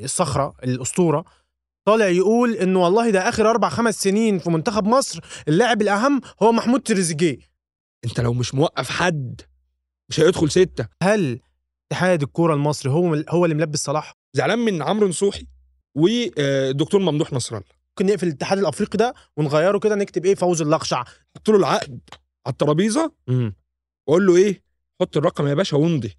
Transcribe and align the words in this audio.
الصخرة 0.00 0.54
الأسطورة 0.64 1.24
طالع 1.86 2.06
يقول 2.08 2.54
إنه 2.54 2.82
والله 2.84 3.10
ده 3.10 3.28
آخر 3.28 3.50
أربع 3.50 3.68
خمس 3.68 4.02
سنين 4.02 4.38
في 4.38 4.50
منتخب 4.50 4.84
مصر 4.84 5.20
اللاعب 5.48 5.82
الأهم 5.82 6.20
هو 6.42 6.52
محمود 6.52 6.80
تريزيجيه. 6.80 7.38
أنت 8.04 8.20
لو 8.20 8.32
مش 8.32 8.54
موقف 8.54 8.90
حد 8.90 9.40
مش 10.10 10.20
هيدخل 10.20 10.50
ستة. 10.50 10.86
هل 11.02 11.40
اتحاد 11.92 12.22
الكورة 12.22 12.54
المصري 12.54 12.92
هو 12.92 13.24
هو 13.28 13.44
اللي 13.44 13.54
ملبس 13.56 13.84
صلاح؟ 13.84 14.12
زعلان 14.36 14.58
من 14.58 14.82
عمرو 14.82 15.08
نصوحي 15.08 15.46
والدكتور 15.96 17.00
ممدوح 17.00 17.32
نصر 17.32 17.56
الله 17.56 17.68
ممكن 17.88 18.12
نقفل 18.12 18.26
الاتحاد 18.26 18.58
الأفريقي 18.58 18.98
ده 18.98 19.14
ونغيره 19.36 19.78
كده 19.78 19.94
نكتب 19.94 20.24
إيه؟ 20.24 20.34
فوز 20.34 20.62
اللقشع. 20.62 21.04
حط 21.36 21.48
له 21.50 21.56
العقد 21.56 22.00
على 22.46 22.52
الترابيزة؟ 22.52 23.12
امم 23.28 23.56
واقول 24.08 24.26
له 24.26 24.36
إيه؟ 24.36 24.62
حط 25.00 25.16
الرقم 25.16 25.46
يا 25.46 25.54
باشا 25.54 25.76
وامضي. 25.76 26.14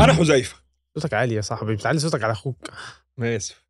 أنا 0.00 0.12
حذيفة. 0.12 0.56
صوتك 0.98 1.14
عالي 1.14 1.34
يا 1.34 1.40
صاحبي 1.40 1.74
بتعلي 1.74 1.98
صوتك 1.98 2.24
على 2.24 2.32
أخوك. 2.32 2.70
أنا 3.18 3.36
آسف. 3.36 3.64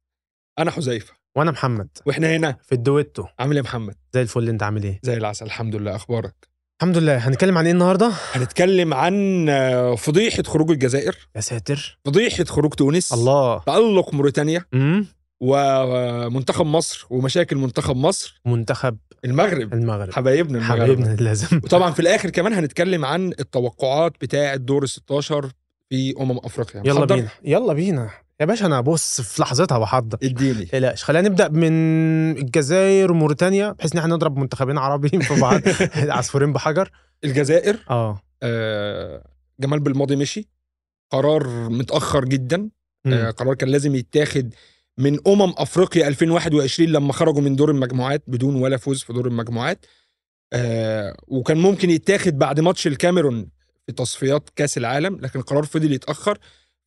أنا 0.59 0.71
حذيفة. 0.71 1.13
وأنا 1.37 1.51
محمد. 1.51 1.89
وإحنا 2.07 2.37
هنا. 2.37 2.57
في 2.63 2.73
الدويتو. 2.73 3.25
عامل 3.39 3.51
إيه 3.53 3.59
يا 3.59 3.63
محمد؟ 3.63 3.95
زي 4.15 4.23
الفل 4.23 4.49
أنت 4.49 4.63
عامل 4.63 4.83
إيه؟ 4.83 5.01
زي 5.03 5.17
العسل 5.17 5.47
الحمد 5.47 5.77
لله. 5.77 5.97
أخبارك؟ 5.97 6.35
الحمد 6.83 6.99
لله. 6.99 7.17
هنتكلم 7.17 7.59
عن 7.59 7.65
إيه 7.65 7.73
النهارده؟ 7.73 8.13
هنتكلم 8.33 8.95
عن 8.95 9.47
آه، 9.49 9.95
فضيحة 9.95 10.43
خروج 10.43 10.71
الجزائر. 10.71 11.29
يا 11.37 11.41
ساتر. 11.41 11.99
فضيحة 12.05 12.45
خروج 12.45 12.73
تونس. 12.73 13.13
الله. 13.13 13.59
تألق 13.59 14.15
موريتانيا. 14.15 14.65
امم 14.75 15.07
ومنتخب 15.41 16.67
مصر. 16.67 17.07
ومشاكل 17.11 17.57
منتخب 17.57 17.97
مصر. 17.97 18.41
منتخب 18.47 18.99
المغرب. 19.25 19.75
المغرب. 19.75 20.13
حبايبنا 20.13 20.59
المغرب. 20.59 20.81
حبايبنا 20.81 21.17
لازم 21.17 21.57
وطبعا 21.65 21.91
في 21.91 22.01
الآخر 22.01 22.31
كمان 22.31 22.53
هنتكلم 22.53 23.05
عن 23.05 23.33
التوقعات 23.41 24.13
بتاعة 24.21 24.57
دور 24.57 24.83
ال 24.83 24.89
16 24.89 25.51
في 25.91 26.15
أمم 26.21 26.39
أفريقيا. 26.39 26.83
يلا 26.85 27.01
محضر؟ 27.01 27.15
بينا. 27.15 27.29
يلا 27.45 27.73
بينا. 27.73 28.11
يا 28.41 28.47
باشا 28.47 28.67
أنا 28.67 28.81
بص 28.81 29.21
في 29.21 29.43
لحظتها 29.43 29.79
بحضر. 29.79 30.19
اديني. 30.23 30.65
تقلقش. 30.65 31.05
خلينا 31.05 31.29
نبدأ 31.29 31.49
من 31.49 31.73
الجزائر 32.39 33.13
وموريتانيا 33.13 33.73
بحيث 33.73 33.93
إن 33.93 33.99
إحنا 33.99 34.15
نضرب 34.15 34.37
منتخبين 34.37 34.79
عربيين 34.79 35.23
في 35.23 35.41
بعض. 35.41 35.61
عصفورين 36.17 36.53
بحجر. 36.53 36.91
الجزائر؟ 37.25 37.79
آه. 37.91 38.21
آه 38.43 39.25
جمال 39.61 39.81
بالماضي 39.81 40.17
مشي. 40.17 40.49
قرار 41.11 41.69
متأخر 41.69 42.25
جدا. 42.25 42.71
آه. 43.07 43.31
قرار 43.31 43.55
كان 43.55 43.69
لازم 43.69 43.95
يتاخد 43.95 44.55
من 44.99 45.19
أمم 45.27 45.55
أفريقيا 45.59 46.09
2021 46.09 46.89
لما 46.89 47.13
خرجوا 47.13 47.43
من 47.43 47.57
دور 47.57 47.71
المجموعات 47.71 48.23
بدون 48.27 48.57
ولا 48.57 48.77
فوز 48.77 49.03
في 49.03 49.13
دور 49.13 49.27
المجموعات. 49.27 49.87
آه 50.53 51.17
وكان 51.29 51.57
ممكن 51.57 51.91
يتاخد 51.91 52.39
بعد 52.39 52.61
ماتش 52.61 52.87
الكاميرون. 52.87 53.56
في 53.87 53.93
تصفيات 53.93 54.51
كاس 54.57 54.79
العالم 54.79 55.17
لكن 55.21 55.39
القرار 55.39 55.65
فضل 55.65 55.93
يتأخر. 55.93 56.39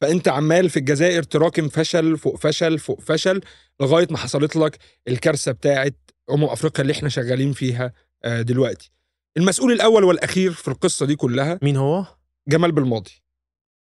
فأنت 0.02 0.28
عمال 0.28 0.69
في 0.69 0.78
الجزائر 0.78 1.23
تراكم 1.23 1.69
فشل 1.69 2.17
فوق 2.17 2.36
فشل 2.36 2.80
فوق 2.80 3.02
فشل 3.02 3.42
لغاية 3.81 4.08
ما 4.11 4.17
حصلت 4.17 4.55
لك 4.55 4.78
الكارثة 5.08 5.52
بتاعه 5.52 5.92
أمم 6.31 6.44
أفريقيا 6.44 6.81
اللي 6.81 6.94
إحنا 6.94 7.09
شغالين 7.09 7.53
فيها 7.53 7.94
آه 8.23 8.42
دلوقتي. 8.42 8.92
المسؤول 9.38 9.72
الأول 9.72 10.03
والأخير 10.03 10.52
في 10.52 10.67
القصة 10.67 11.05
دي 11.05 11.16
كلها 11.16 11.59
مين 11.61 11.77
هو؟ 11.77 12.05
جمال 12.47 12.72
بالماضي. 12.72 13.11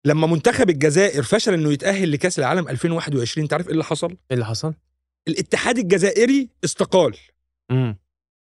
لما 0.06 0.26
منتخب 0.26 0.70
الجزائر 0.70 1.22
فشل 1.22 1.54
إنه 1.54 1.72
يتأهل 1.72 2.12
لكاس 2.12 2.38
العالم 2.38 2.68
2021 2.68 3.48
تعرف 3.48 3.66
إيه 3.66 3.72
اللي 3.72 3.84
حصل؟ 3.84 4.08
إيه 4.10 4.16
اللي 4.32 4.44
حصل؟ 4.46 4.74
الاتحاد 5.28 5.78
الجزائري 5.78 6.48
استقال. 6.64 7.16
امم 7.70 7.98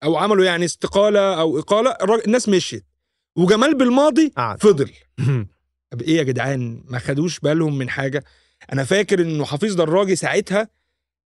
أو 0.03 0.17
عملوا 0.17 0.45
يعني 0.45 0.65
استقالة 0.65 1.39
أو 1.41 1.59
إقالة 1.59 1.97
الناس 2.27 2.49
مشيت. 2.49 2.85
وجمال 3.37 3.77
بالماضي 3.77 4.27
قعد 4.37 4.61
فضل 4.61 4.91
طب 5.91 6.01
إيه 6.01 6.17
يا 6.17 6.23
جدعان 6.23 6.83
ما 6.87 6.99
خدوش 6.99 7.39
بالهم 7.39 7.77
من 7.77 7.89
حاجة 7.89 8.23
أنا 8.73 8.83
فاكر 8.83 9.21
انه 9.21 9.45
حفيظ 9.45 9.75
دراجي 9.75 10.15
ساعتها 10.15 10.69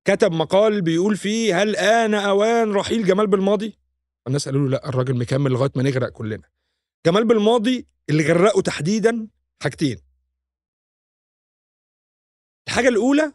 كتب 0.04 0.32
مقال 0.32 0.82
بيقول 0.82 1.16
فيه 1.16 1.62
هل 1.62 1.76
آن 1.76 2.14
أوان 2.14 2.72
رحيل 2.72 3.04
جمال 3.04 3.26
بالماضي؟ 3.26 3.78
الناس 4.26 4.48
قالوا 4.48 4.64
له 4.64 4.70
لا 4.70 4.88
الراجل 4.88 5.18
مكمل 5.18 5.50
لغاية 5.50 5.70
ما 5.76 5.82
نغرق 5.82 6.08
كلنا. 6.08 6.48
جمال 7.06 7.24
بالماضي 7.24 7.86
اللي 8.10 8.32
غرقه 8.32 8.60
تحديدا 8.60 9.28
حاجتين. 9.62 9.98
الحاجة 12.68 12.88
الأولى 12.88 13.32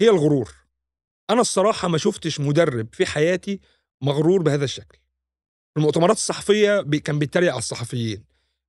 هي 0.00 0.10
الغرور. 0.10 0.54
أنا 1.30 1.40
الصراحة 1.40 1.88
ما 1.88 1.98
شفتش 1.98 2.40
مدرب 2.40 2.94
في 2.94 3.06
حياتي 3.06 3.60
مغرور 4.02 4.42
بهذا 4.42 4.64
الشكل. 4.64 4.98
في 5.74 5.80
المؤتمرات 5.80 6.16
الصحفية 6.16 6.80
بي- 6.80 6.98
كان 6.98 7.18
بيتريق 7.18 7.50
على 7.50 7.58
الصحفيين. 7.58 8.24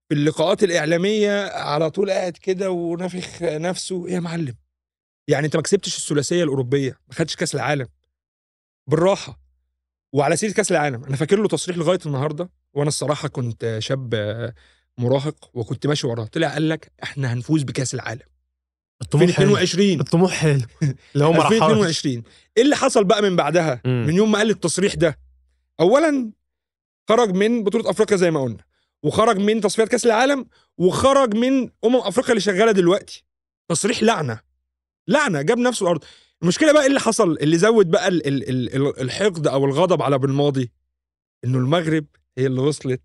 في 0.09 0.15
اللقاءات 0.15 0.63
الإعلامية 0.63 1.47
على 1.47 1.89
طول 1.89 2.11
قاعد 2.11 2.31
كده 2.37 2.71
ونافخ 2.71 3.41
نفسه. 3.43 4.07
إيه 4.07 4.13
يا 4.13 4.19
معلم؟ 4.19 4.55
يعني 5.27 5.45
أنت 5.45 5.55
ما 5.55 5.61
كسبتش 5.61 5.97
الثلاثية 5.97 6.43
الأوروبية 6.43 6.97
ما 7.07 7.13
خدتش 7.13 7.35
كأس 7.35 7.55
العالم. 7.55 7.87
بالراحة. 8.89 9.39
وعلى 10.13 10.35
سيرة 10.37 10.51
كأس 10.51 10.71
العالم 10.71 11.03
أنا 11.03 11.15
فاكر 11.15 11.39
له 11.41 11.47
تصريح 11.47 11.77
لغاية 11.77 11.99
النهارده 12.05 12.49
وأنا 12.73 12.87
الصراحة 12.87 13.27
كنت 13.27 13.75
شاب 13.79 14.15
مراهق 14.97 15.49
وكنت 15.53 15.87
ماشي 15.87 16.07
وراه. 16.07 16.25
طلع 16.25 16.53
قال 16.53 16.69
لك 16.69 16.91
إحنا 17.03 17.33
هنفوز 17.33 17.63
بكأس 17.63 17.93
العالم. 17.93 18.21
الطموح 19.01 19.23
حلو. 19.31 19.57
2022 19.57 19.99
الطموح 19.99 20.31
حلو. 20.31 20.61
اللي 21.15 21.25
هو 21.25 21.31
ما 21.31 21.37
راحش 21.43 21.53
2022 21.53 22.23
إيه 22.57 22.63
اللي 22.63 22.75
حصل 22.75 23.03
بقى 23.03 23.21
من 23.21 23.35
بعدها؟ 23.35 23.81
مم. 23.85 24.05
من 24.07 24.13
يوم 24.13 24.31
ما 24.31 24.37
قال 24.37 24.49
التصريح 24.49 24.93
ده. 24.93 25.19
اولا 25.79 26.31
خرج 27.09 27.35
من 27.35 27.63
بطولة 27.63 27.89
أفريقيا 27.89 28.17
زي 28.17 28.31
ما 28.31 28.43
قلنا 28.43 28.63
وخرج 29.03 29.37
من 29.37 29.61
تصفيات 29.61 29.87
كأس 29.87 30.05
العالم 30.05 30.45
وخرج 30.77 31.35
من 31.35 31.69
أمم 31.85 31.95
أفريقيا 31.95 32.31
اللي 32.31 32.41
شغالة 32.41 32.71
دلوقتي. 32.71 33.23
تصريح 33.69 34.03
لعنة 34.03 34.39
لعنة 35.07 35.41
جاب 35.41 35.57
نفسه 35.57 35.83
الأرض. 35.83 36.03
المشكلة 36.41 36.73
بقى 36.73 36.81
إيه 36.81 36.87
اللي 36.87 36.99
حصل؟ 36.99 37.37
اللي 37.41 37.57
زود 37.57 37.91
بقى 37.91 38.07
ال 38.07 38.27
ال 38.27 38.49
ال 38.49 38.75
ال 38.75 39.01
الحقد 39.01 39.47
أو 39.47 39.65
الغضب 39.65 40.01
على 40.01 40.17
بالماضي 40.17 40.71
إنه 41.45 41.57
المغرب 41.57 42.05
هي 42.37 42.45
اللي 42.45 42.61
وصلت 42.61 43.01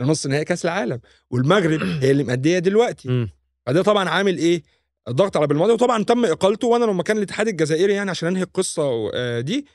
لنص 0.00 0.26
نهائي 0.26 0.44
كأس 0.44 0.64
العالم 0.64 1.00
والمغرب 1.30 1.82
هي 2.02 2.10
اللي 2.10 2.24
مأدية 2.24 2.58
دلوقتي. 2.58 3.28
فده 3.66 3.82
طبعا 3.82 4.08
عامل 4.08 4.38
إيه؟ 4.38 4.62
ضغط 5.08 5.36
على 5.36 5.46
بالماضي 5.46 5.72
وطبعا 5.72 6.04
تم 6.04 6.24
إقالته 6.24 6.68
وأنا 6.68 6.84
لما 6.84 7.02
كان 7.02 7.16
الاتحاد 7.16 7.48
الجزائري 7.48 7.92
يعني 7.92 8.10
عشان 8.10 8.28
أنهي 8.28 8.42
القصة 8.42 9.10
آه، 9.14 9.40
دي 9.40 9.66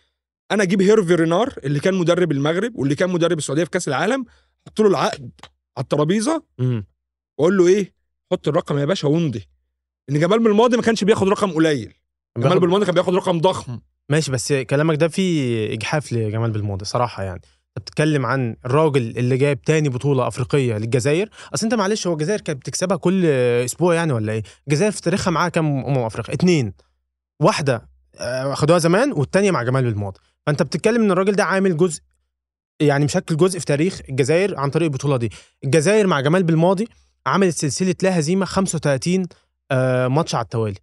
أنا 0.51 0.63
أجيب 0.63 0.81
هيرفي 0.81 1.15
رينار 1.15 1.53
اللي 1.63 1.79
كان 1.79 1.93
مدرب 1.93 2.31
المغرب 2.31 2.75
واللي 2.75 2.95
كان 2.95 3.09
مدرب 3.09 3.37
السعودية 3.37 3.63
في 3.63 3.69
كأس 3.69 3.87
العالم 3.87 4.25
أحط 4.67 4.81
له 4.81 4.87
العقد 4.87 5.31
على 5.77 5.83
الترابيزة. 5.83 6.43
وأقول 7.39 7.57
له 7.57 7.67
إيه 7.67 7.93
حط 8.31 8.47
الرقم 8.47 8.77
يا 8.77 8.85
باشا 8.85 9.07
وامضي. 9.07 9.47
إن 10.09 10.19
جمال 10.19 10.43
بالماضي 10.43 10.77
ما 10.77 10.83
كانش 10.83 11.03
بياخد 11.03 11.27
رقم 11.27 11.51
قليل. 11.51 11.93
جمال 12.37 12.59
بالماضي 12.59 12.85
كان 12.85 12.95
بياخد 12.95 13.15
رقم 13.15 13.39
ضخم. 13.39 13.79
ماشي 14.09 14.31
بس 14.31 14.53
كلامك 14.53 14.95
ده 14.95 15.07
فيه 15.07 15.73
إجحاف 15.73 16.13
لجمال 16.13 16.51
بالماضي 16.51 16.85
صراحة 16.85 17.23
يعني. 17.23 17.41
بتتكلم 17.75 18.25
عن 18.25 18.55
الراجل 18.65 19.17
اللي 19.17 19.37
جايب 19.37 19.61
تاني 19.61 19.89
بطولة 19.89 20.27
أفريقية 20.27 20.77
للجزائر. 20.77 21.29
أصل 21.53 21.65
أنت 21.65 21.75
معلش 21.75 22.07
هو 22.07 22.13
الجزائر 22.13 22.41
كانت 22.41 22.59
بتكسبها 22.59 22.97
كل 22.97 23.25
أسبوع 23.65 23.95
يعني 23.95 24.13
ولا 24.13 24.33
إيه؟ 24.33 24.43
الجزائر 24.67 24.91
في 24.91 25.01
تاريخها 25.01 25.31
معاها 25.31 25.49
كام 25.49 25.85
أمم 25.85 25.97
افريقيا 25.97 26.33
اتنين. 26.35 26.73
واحدة 27.41 27.89
آه، 28.17 28.53
خدوها 28.53 28.79
زمان 28.79 29.11
والتانية 29.11 29.51
مع 29.51 29.63
جمال 29.63 29.83
بالماضي 29.83 30.19
فانت 30.45 30.63
بتتكلم 30.63 31.01
ان 31.03 31.11
الراجل 31.11 31.31
ده 31.35 31.43
عامل 31.43 31.77
جزء 31.77 32.01
يعني 32.79 33.05
مشكل 33.05 33.37
جزء 33.37 33.59
في 33.59 33.65
تاريخ 33.65 34.01
الجزائر 34.09 34.59
عن 34.59 34.69
طريق 34.69 34.87
البطولة 34.87 35.17
دي. 35.17 35.31
الجزائر 35.63 36.07
مع 36.07 36.21
جمال 36.21 36.43
بالماضي 36.43 36.87
عملت 37.27 37.55
سلسلة 37.57 37.95
لا 38.03 38.19
هزيمة 38.19 38.45
35 38.45 39.27
آه، 39.71 40.07
ماتش 40.07 40.35
على 40.35 40.43
التوالي. 40.43 40.75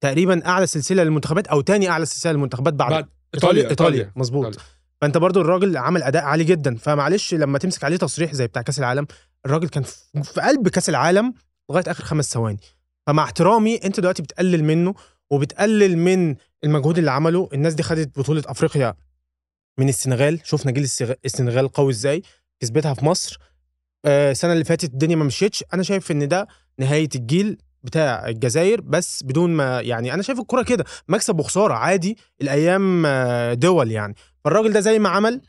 تقريبا 0.00 0.46
أعلى 0.46 0.66
سلسلة 0.66 1.02
للمنتخبات 1.04 1.46
أو 1.48 1.60
تاني 1.60 1.88
أعلى 1.88 2.06
سلسلة 2.06 2.32
للمنتخبات 2.32 2.74
بعد, 2.74 2.90
بعد 2.90 3.06
إيطاليا 3.34 3.70
إيطاليا 3.70 4.12
مظبوط. 4.16 4.46
إيطاليا. 4.46 4.66
فانت 5.00 5.18
برضو 5.18 5.40
الراجل 5.40 5.76
عمل 5.76 6.02
أداء 6.02 6.24
عالي 6.24 6.44
جدا. 6.44 6.76
فمعلش 6.76 7.34
لما 7.34 7.58
تمسك 7.58 7.84
عليه 7.84 7.96
تصريح 7.96 8.32
زي 8.32 8.46
بتاع 8.46 8.62
كأس 8.62 8.78
العالم 8.78 9.06
الراجل 9.46 9.68
كان 9.68 9.82
في 9.82 10.22
في 10.22 10.40
قلب 10.40 10.68
كأس 10.68 10.88
العالم 10.88 11.34
لغاية 11.70 11.84
آخر 11.86 12.04
خمس 12.04 12.32
ثواني. 12.32 12.58
فمع 13.06 13.24
احترامي 13.24 13.76
أنت 13.76 14.00
دلوقتي 14.00 14.22
بتقلل 14.22 14.64
منه 14.64 14.94
وبتقلل 15.30 15.98
من 15.98 16.36
المجهود 16.64 16.98
اللي 16.98 17.10
عمله. 17.10 17.48
الناس 17.52 17.74
دي 17.74 17.82
خدت 17.82 18.18
بطولة 18.18 18.42
أفريقيا 18.46 18.94
من 19.78 19.88
السنغال 19.88 20.40
شفنا 20.44 20.72
جيل 20.72 20.88
السنغال 21.24 21.68
قوي 21.68 21.92
إزاي 21.92 22.22
كسبتها 22.60 22.94
في 22.94 23.04
مصر. 23.04 23.38
آه، 24.04 24.30
السنة 24.30 24.52
اللي 24.52 24.64
فاتت 24.64 24.84
الدنيا 24.84 25.16
ما 25.16 25.24
مشيتش. 25.24 25.64
أنا 25.74 25.82
شايف 25.82 26.10
إن 26.10 26.28
ده 26.28 26.48
نهاية 26.78 27.08
الجيل 27.14 27.58
بتاع 27.82 28.28
الجزائر 28.28 28.80
بس 28.80 29.22
بدون 29.22 29.50
ما 29.50 29.80
يعني 29.80 30.14
أنا 30.14 30.22
شايف 30.22 30.40
الكورة 30.40 30.62
كده 30.62 30.84
مكسب 31.08 31.38
وخسارة 31.38 31.74
عادي 31.74 32.18
الأيام 32.40 33.06
آه، 33.06 33.54
دول 33.54 33.90
يعني. 33.92 34.14
فالراجل 34.44 34.72
ده 34.72 34.80
زي 34.80 34.98
ما 34.98 35.08
عمل 35.08 35.40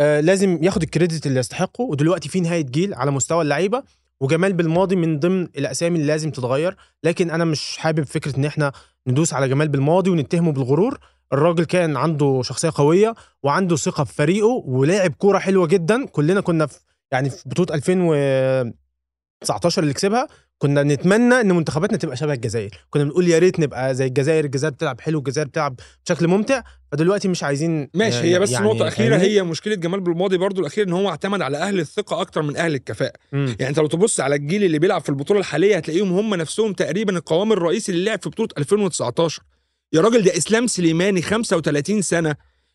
آه، 0.00 0.20
لازم 0.20 0.58
ياخد 0.62 0.82
الكريدت 0.82 1.26
اللي 1.26 1.40
يستحقه. 1.40 1.82
ودلوقتي 1.82 2.28
في 2.28 2.40
نهاية 2.40 2.64
جيل 2.64 2.94
على 2.94 3.10
مستوى 3.10 3.42
اللعيبة 3.42 3.82
وجمال 4.20 4.52
بالماضي 4.52 4.96
من 4.96 5.18
ضمن 5.18 5.42
الأسامي 5.42 5.96
اللي 5.96 6.06
لازم 6.06 6.30
تتغير. 6.30 6.76
لكن 7.04 7.30
أنا 7.30 7.44
مش 7.44 7.76
حابب 7.76 8.04
فكرة 8.04 8.36
إن 8.36 8.44
إحنا 8.44 8.72
ندوس 9.06 9.34
على 9.34 9.48
جمال 9.48 9.68
بالماضي 9.68 10.10
ونتهمه 10.10 10.52
بالغرور. 10.52 10.98
الراجل 11.32 11.64
كان 11.64 11.96
عنده 11.96 12.40
شخصية 12.44 12.70
قوية 12.74 13.14
وعنده 13.42 13.76
ثقة 13.76 14.04
في 14.04 14.14
فريقه 14.14 14.62
ولعب 14.66 15.12
كورة 15.14 15.38
حلوة 15.38 15.66
جدا. 15.66 16.06
كلنا 16.06 16.40
كنا 16.40 16.66
في 16.66 16.78
يعني 17.12 17.30
في 17.30 17.48
بطولة 17.48 17.74
2019 17.74 19.82
اللي 19.82 19.94
كسبها 19.94 20.28
كنا 20.58 20.82
نتمنى 20.82 21.34
إن 21.40 21.52
منتخباتنا 21.56 21.98
تبقى 21.98 22.16
شبه 22.16 22.32
الجزائر. 22.32 22.70
كنا 22.90 23.04
بنقول 23.04 23.28
يا 23.28 23.38
ريت 23.38 23.60
نبقى 23.60 23.94
زي 23.94 24.06
الجزائر 24.06 24.44
الجزائر 24.44 24.72
بتلعب 24.74 25.00
حلو 25.00 25.18
الجزائر 25.18 25.48
بتلعب 25.48 25.76
بشكل 26.04 26.28
ممتع. 26.28 26.62
فدلوقتي 26.92 27.28
مش 27.28 27.42
عايزين 27.42 27.88
ماشي 27.94 28.16
يعني- 28.16 28.28
هي 28.34 28.38
بس 28.38 28.50
يعني 28.50 28.66
نقطة 28.66 28.88
أخيرة؟ 28.88 29.16
هي 29.16 29.42
مشكلة 29.42 29.74
جمال 29.74 30.00
بالماضي 30.00 30.36
برضو 30.36 30.60
الأخير 30.60 30.88
إن 30.88 30.92
هو 30.92 31.08
اعتمد 31.08 31.42
على 31.42 31.58
أهل 31.58 31.80
الثقة 31.80 32.20
أكتر 32.20 32.42
من 32.42 32.56
أهل 32.56 32.74
الكفاءة. 32.74 33.12
مم. 33.32 33.46
يعني 33.58 33.68
أنت 33.70 33.78
لو 33.78 33.86
تبص 33.86 34.20
على 34.20 34.34
الجيل 34.36 34.64
اللي 34.64 34.78
بيلعب 34.78 35.00
في 35.00 35.08
البطولة 35.08 35.40
الحالية 35.40 35.76
هتلاقيهم 35.76 36.12
هم 36.12 36.34
نفسهم 36.34 36.72
تقريبا 36.72 37.16
القوام 37.16 37.52
الرئيسي 37.52 37.92
اللي 37.92 38.04
لعب 38.04 38.22
في 38.22 38.28
بطولة 38.28 38.48
2019 38.58 39.42
يا 39.92 40.00
راجل 40.00 40.22
ده 40.22 40.36
إسلام 40.36 40.66
سليماني 40.66 41.22
35 41.22 42.02
سنة 42.02 42.34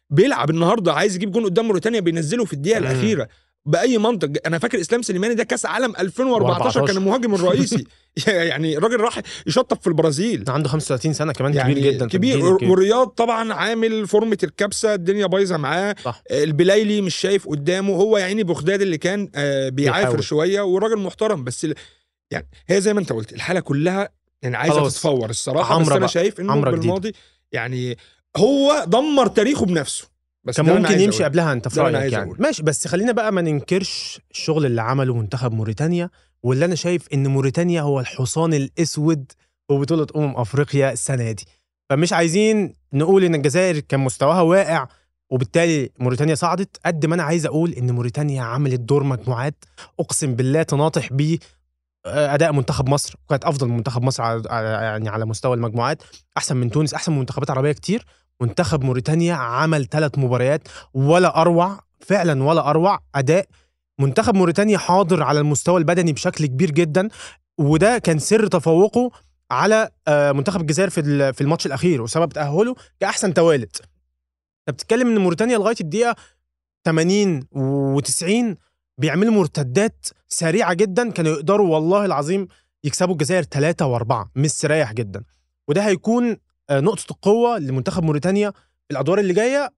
بيلعب 0.09 0.49
النهارده 0.49 0.93
عايز 0.93 1.15
يجيب 1.15 1.31
جون 1.31 1.45
قدام 1.45 1.65
موريتانيا 1.65 1.99
بينزله 1.99 2.45
في 2.45 2.53
الدقيقة. 2.53 2.77
الأخيرة 2.77 3.27
بأي 3.65 3.97
منطق. 3.97 4.29
أنا 4.45 4.59
فاكر 4.59 4.81
إسلام 4.81 5.01
سليماني 5.01 5.33
ده 5.33 5.43
كأس 5.43 5.65
عالم 5.65 5.93
2014 5.99 6.87
كان 6.87 6.97
المهاجم 6.97 7.35
الرئيسي. 7.35 7.83
يعني 8.27 8.77
الراجل 8.77 8.99
راح 8.99 9.21
يشطب 9.47 9.77
في 9.81 9.87
البرازيل. 9.87 10.43
عنده 10.47 10.69
35 10.69 11.13
سنة 11.13 11.33
كمان 11.33 11.53
يعني 11.53 11.73
كبير. 11.73 11.91
جدا 11.93 12.07
كبير. 12.07 12.45
والرياض 12.45 13.07
طبعا 13.07 13.53
عامل 13.53 14.07
فورمة 14.07 14.37
الكبسة 14.43 14.93
الدنيا 14.93 15.25
بايظة 15.25 15.57
معاه. 15.57 15.95
صح. 16.03 16.23
البلايلي 16.31 17.01
مش 17.01 17.15
شايف 17.15 17.47
قدامه. 17.47 17.95
هو 17.95 18.17
يا 18.17 18.23
عيني 18.23 18.43
بغداد 18.43 18.81
اللي 18.81 18.97
كان 18.97 19.29
آه، 19.35 19.69
بيعافر. 19.69 20.21
شوية 20.21 20.61
والراجل 20.61 20.97
محترم. 20.97 21.43
بس 21.43 21.67
يعني 22.31 22.47
هي 22.67 22.81
زي 22.81 22.93
ما 22.93 22.99
انت 22.99 23.13
قلت 23.13 23.33
الحالة 23.33 23.59
كلها 23.59 24.09
يعني 24.43 24.57
عايزه. 24.57 24.89
تتفور 24.89 25.29
الصراحة 25.29 25.79
بس 25.79 25.87
أنا 25.89 25.99
بقى. 25.99 26.07
شايف 26.09 26.39
إنه. 26.39 26.61
بالماضي 26.61 27.13
يعني 27.51 27.97
هو 28.37 28.83
دمر 28.87 29.27
تاريخه 29.27 29.65
بنفسه 29.65 30.07
بس 30.43 30.57
كان 30.57 30.65
ممكن 30.65 30.99
يمشي 30.99 31.05
أقوله. 31.17 31.25
قبلها 31.25 31.53
أنت 31.53 31.67
في 31.67 31.79
رأيك 31.79 31.95
يعني 32.13 32.25
أقوله. 32.25 32.41
ماشي 32.41 32.63
بس 32.63 32.87
خلينا 32.87 33.11
بقى 33.11 33.31
ما 33.31 33.41
ننكرش 33.41 34.19
الشغل 34.31 34.65
اللي 34.65 34.81
عمله 34.81 35.13
منتخب 35.15 35.53
موريتانيا 35.53 36.09
واللي 36.43 36.65
أنا 36.65 36.75
شايف 36.75 37.07
إن 37.13 37.27
موريتانيا 37.27 37.81
هو 37.81 37.99
الحصان 37.99 38.53
الأسود 38.53 39.31
في 39.67 39.73
بطوله 39.73 40.07
أمم 40.15 40.35
أفريقيا 40.37 40.91
السنة 40.91 41.31
دي 41.31 41.45
فمش 41.89 42.13
عايزين 42.13 42.73
نقول 42.93 43.23
إن 43.23 43.35
الجزائر 43.35 43.79
كان 43.79 43.99
مستواها 43.99 44.41
واقع 44.41 44.87
وبالتالي 45.29 45.89
موريتانيا 45.99 46.35
صعدت 46.35 46.77
قد 46.85 47.05
ما 47.05 47.15
أنا 47.15 47.23
عايز 47.23 47.45
أقول 47.45 47.71
إن 47.73 47.91
موريتانيا 47.91 48.41
عملت 48.41 48.79
دور 48.79 49.03
مجموعات 49.03 49.65
أقسم 49.99 50.35
بالله 50.35 50.63
تناطح 50.63 51.13
بيه 51.13 51.37
أداء 52.05 52.53
منتخب 52.53 52.89
مصر 52.89 53.15
وكانت 53.25 53.45
أفضل 53.45 53.67
من 53.67 53.77
منتخب 53.77 54.01
مصر 54.03 54.23
على 54.23 54.43
يعني 54.69 55.09
على 55.09 55.25
مستوى 55.25 55.55
المجموعات. 55.55 56.03
أحسن 56.37 56.57
من 56.57 56.71
تونس 56.71 56.93
أحسن 56.93 57.11
من 57.11 57.19
منتخبات 57.19 57.51
عربية 57.51 57.71
كتير. 57.71 58.05
منتخب 58.41 58.83
موريتانيا 58.83 59.33
عمل 59.33 59.85
ثلاث 59.85 60.17
مباريات 60.17 60.67
ولا 60.93 61.41
أروع 61.41 61.79
فعلا 61.99 62.43
ولا 62.43 62.69
أروع 62.69 62.99
أداء. 63.15 63.45
منتخب 63.99 64.35
موريتانيا 64.35 64.77
حاضر 64.77 65.23
على 65.23 65.39
المستوى 65.39 65.77
البدني 65.77 66.13
بشكل 66.13 66.45
كبير 66.45 66.71
جدا 66.71 67.09
وده 67.57 67.97
كان 67.97 68.19
سر 68.19 68.47
تفوقه 68.47 69.11
على 69.51 69.89
آه، 70.07 70.31
منتخب 70.31 70.61
الجزائر 70.61 70.89
في 70.89 71.33
في 71.33 71.41
الماتش 71.41 71.65
الأخير 71.65 72.01
وسبب 72.01 72.29
تأهله 72.33 72.75
كأحسن 72.99 73.33
توالد 73.33 73.75
أنت 74.69 74.75
بتتكلم 74.75 75.07
إن 75.07 75.17
موريتانيا 75.17 75.57
لغاية 75.57 75.75
الدقيقة 75.81 76.15
80 76.85 77.41
و90 77.41 78.55
بيعملوا 78.97 79.33
مرتدات 79.33 80.05
سريعة 80.33 80.73
جدا 80.73 81.11
كانوا 81.11 81.31
يقدروا 81.31 81.73
والله 81.73 82.05
العظيم 82.05 82.47
يكسبوا 82.83 83.13
الجزائر 83.13 83.43
ثلاثة 83.43 83.85
وأربعة 83.85 84.31
مستريح 84.35 84.93
جدا. 84.93 85.23
وده 85.67 85.81
هيكون 85.87 86.37
آه، 86.69 86.79
نقطة 86.79 87.11
القوة 87.11 87.57
لمنتخب 87.59 88.03
موريتانيا 88.03 88.51
في 88.51 88.91
الأدوار 88.91 89.19
اللي 89.19 89.33
جاية 89.33 89.73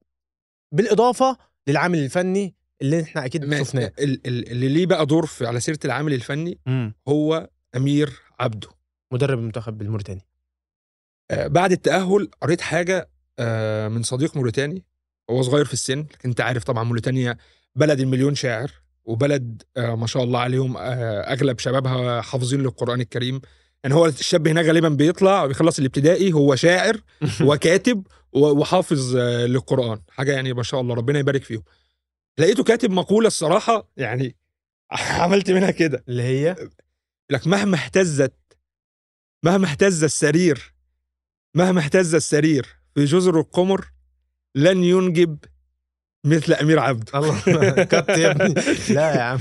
بالإضافة 0.71 1.37
للعامل 1.67 1.99
الفني 1.99 2.55
اللي 2.81 3.01
إحنا 3.03 3.25
أكيد 3.25 3.55
شفناه. 3.63 3.91
ال- 3.99 4.27
ال- 4.27 4.51
اللي 4.51 4.67
ليه 4.69 4.85
بقى 4.85 5.05
دور 5.05 5.25
في 5.25 5.45
على 5.47 5.59
سيرة 5.59 5.79
العامل 5.85 6.13
الفني 6.13 6.59
مم. 6.65 6.93
هو 7.07 7.49
أمير 7.75 8.19
عبده. 8.39 8.67
مدرب 9.13 9.39
المنتخب 9.39 9.81
الموريتاني. 9.81 10.21
آه، 11.31 11.47
بعد 11.47 11.71
التأهل 11.71 12.29
قريت 12.41 12.61
حاجة 12.61 13.09
آه، 13.39 13.87
من 13.87 14.03
صديق 14.03 14.37
موريتاني 14.37 14.83
هو 15.29 15.41
صغير 15.41 15.65
في 15.65 15.73
السن 15.73 15.99
لكن 15.99 16.29
أنت 16.29 16.41
عارف 16.41 16.63
طبعا 16.63 16.83
موريتانيا 16.83 17.37
بلد 17.75 17.99
المليون 17.99 18.35
شاعر. 18.35 18.71
وبلد 19.05 19.63
آه، 19.77 19.95
ما 19.95 20.07
شاء 20.07 20.23
الله 20.23 20.39
عليهم 20.39 20.77
آه، 20.77 20.81
أغلب 21.33 21.59
شبابها 21.59 22.21
حافظين 22.21 22.61
للقرآن 22.61 23.01
الكريم. 23.01 23.41
يعني 23.83 23.95
هو 23.95 24.05
الشاب 24.05 24.47
هناك 24.47 24.65
غالبا 24.65 24.89
بيطلع 24.89 25.45
بيخلص 25.45 25.79
الابتدائي 25.79 26.33
هو 26.33 26.55
شاعر 26.55 27.01
وكاتب 27.47 28.07
وحافظ 28.33 29.15
آه، 29.15 29.45
للقرآن. 29.45 30.01
حاجة 30.09 30.31
يعني 30.31 30.53
ما 30.53 30.63
شاء 30.63 30.81
الله 30.81 30.95
ربنا 30.95 31.19
يبارك 31.19 31.43
فيهم. 31.43 31.63
لقيته 32.39 32.63
كاتب 32.63 32.91
مقولة 32.91 33.27
الصراحة 33.27 33.91
يعني 33.97 34.35
عملت 35.19 35.51
منها 35.51 35.71
كده. 35.71 36.03
اللي 36.09 36.23
هي؟ 36.23 36.55
لك 37.31 37.47
مهما 37.47 37.77
اهتزت 37.77 38.33
مهما 39.43 39.71
اهتز 39.71 40.03
السرير 40.03 40.73
مهما 41.55 41.81
اهتز 41.81 42.15
السرير 42.15 42.65
في 42.95 43.05
جزر 43.05 43.39
القمر 43.39 43.85
لن 44.55 44.83
ينجب 44.83 45.37
مثل 46.25 46.53
أمير 46.53 46.79
عبده 46.79 47.19
الله. 47.19 47.39
كت 47.91 48.09
يا 48.09 48.31
ابني. 48.31 48.53
لا 48.89 49.15
يا 49.15 49.21
عم. 49.21 49.39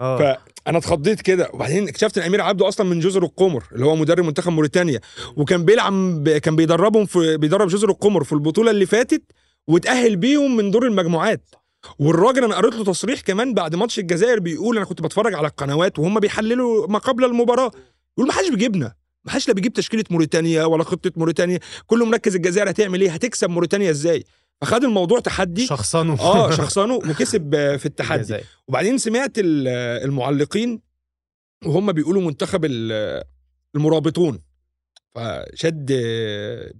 آه. 0.00 0.18
فانا 0.18 0.78
اتخضيت 0.78 1.20
كده. 1.20 1.50
وبعدين 1.52 1.88
اكتشفت 1.88 2.18
إن 2.18 2.24
أمير 2.24 2.40
عبده 2.40 2.68
أصلا 2.68 2.86
من 2.86 3.00
جزر 3.00 3.22
القمر 3.22 3.64
اللي 3.72 3.86
هو 3.86 3.96
مدرب 3.96 4.24
منتخب 4.24 4.52
موريتانيا. 4.52 5.00
وكان 5.36 5.64
بيلعب 5.64 6.28
كان 6.28 6.56
بيدربهم 6.56 7.06
في 7.06 7.36
بيدرب 7.36 7.68
جزر 7.68 7.88
القمر 7.90 8.24
في 8.24 8.32
البطولة 8.32 8.70
اللي 8.70 8.86
فاتت 8.86 9.22
وتاهل 9.68 10.16
بيهم 10.16 10.56
من 10.56 10.70
دور 10.70 10.86
المجموعات. 10.86 11.54
والراجل 11.98 12.44
أنا 12.44 12.54
قريت 12.56 12.74
له 12.74 12.84
تصريح 12.84 13.20
كمان 13.20 13.54
بعد 13.54 13.74
ماتش 13.74 13.98
الجزائر 13.98 14.40
بيقول 14.40 14.76
أنا 14.76 14.86
كنت 14.86 15.02
بتفرج 15.02 15.34
على 15.34 15.46
القنوات 15.48 15.98
وهم 15.98 16.20
بيحللوا 16.20 16.86
ما 16.88 16.98
قبل 16.98 17.24
المباراة. 17.24 17.70
يقول 18.18 18.28
ما 18.28 18.32
حدش 18.32 18.48
بيجيبنا. 18.48 18.94
ما 19.24 19.32
حدش 19.32 19.48
لا 19.48 19.54
بيجيب 19.54 19.72
تشكيلة 19.72 20.04
موريتانيا 20.10 20.64
ولا 20.64 20.84
خطة 20.84 21.12
موريتانيا. 21.16 21.58
كله 21.86 22.04
مركز 22.06 22.34
الجزائر 22.36 22.70
هتعمل 22.70 23.00
إيه؟ 23.00 23.10
هتكسب 23.10 23.50
موريتانيا 23.50 23.90
إزاي؟ 23.90 24.24
فخد 24.60 24.84
الموضوع 24.84 25.20
تحدي. 25.20 25.66
شخصانه 25.66 26.20
آه 26.20 26.50
شخصانه 26.50 26.94
وكسب 26.94 27.50
في 27.76 27.86
التحدي. 27.86 28.38
وبعدين 28.68 28.98
سمعت 28.98 29.38
ال- 29.38 29.68
المعلقين 30.04 30.80
وهم 31.66 31.92
بيقولوا 31.92 32.22
منتخب 32.22 32.64
ال- 32.64 33.24
المرابطون. 33.76 34.42
فشد 35.14 35.90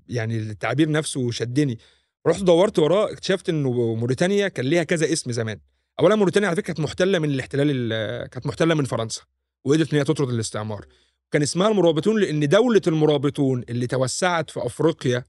يعني 0.09 0.39
التعبير 0.39 0.91
نفسه 0.91 1.31
شدني. 1.31 1.79
رحت 2.27 2.43
دورت 2.43 2.79
وراه 2.79 3.13
اكتشفت 3.13 3.49
إنه 3.49 3.95
موريتانيا 3.95 4.49
كان 4.49 4.67
ليها 4.67 4.83
كذا 4.83 5.13
اسم 5.13 5.33
زمان. 5.33 5.61
اولا 6.01 6.15
موريتانيا 6.15 6.49
على 6.49 6.57
فكرة 6.57 6.67
كانت 6.67 6.81
محتلة 6.81 7.19
من 7.19 7.31
الاحتلال 7.31 7.71
ال- 7.71 8.27
كانت 8.29 8.47
محتلة 8.47 8.75
من 8.75 8.85
فرنسا 8.85 9.23
وقدرت 9.65 9.93
إن 9.93 9.99
هي 9.99 10.05
تطرد 10.05 10.29
الاستعمار. 10.29 10.87
كان 11.31 11.43
اسمها 11.43 11.69
المرابطون 11.69 12.21
لأن 12.21 12.49
دولة 12.49 12.81
المرابطون 12.87 13.65
اللي 13.69 13.87
توسعت 13.87 14.51
في 14.51 14.67
أفريقيا 14.67 15.25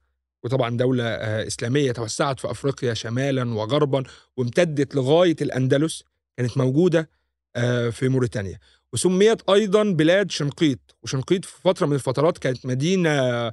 وطبعا 0.45 0.77
دولة 0.77 1.03
آه، 1.03 1.47
إسلامية 1.47 1.91
توسعت 1.91 2.39
في 2.39 2.51
أفريقيا 2.51 2.93
شمالا 2.93 3.53
وغربا 3.53 4.03
وامتدت 4.37 4.95
لغاية 4.95 5.35
الأندلس 5.41 6.03
كانت 6.37 6.57
موجودة 6.57 7.09
آه، 7.55 7.89
في 7.89 8.09
موريتانيا. 8.09 8.59
وسميت 8.93 9.49
أيضا 9.49 9.83
بلاد 9.83 10.31
شنقيط. 10.31 10.79
وشنقيط 11.03 11.45
في 11.45 11.61
فترة 11.61 11.85
من 11.85 11.93
الفترات 11.93 12.37
كانت 12.37 12.65
مدينة 12.65 13.51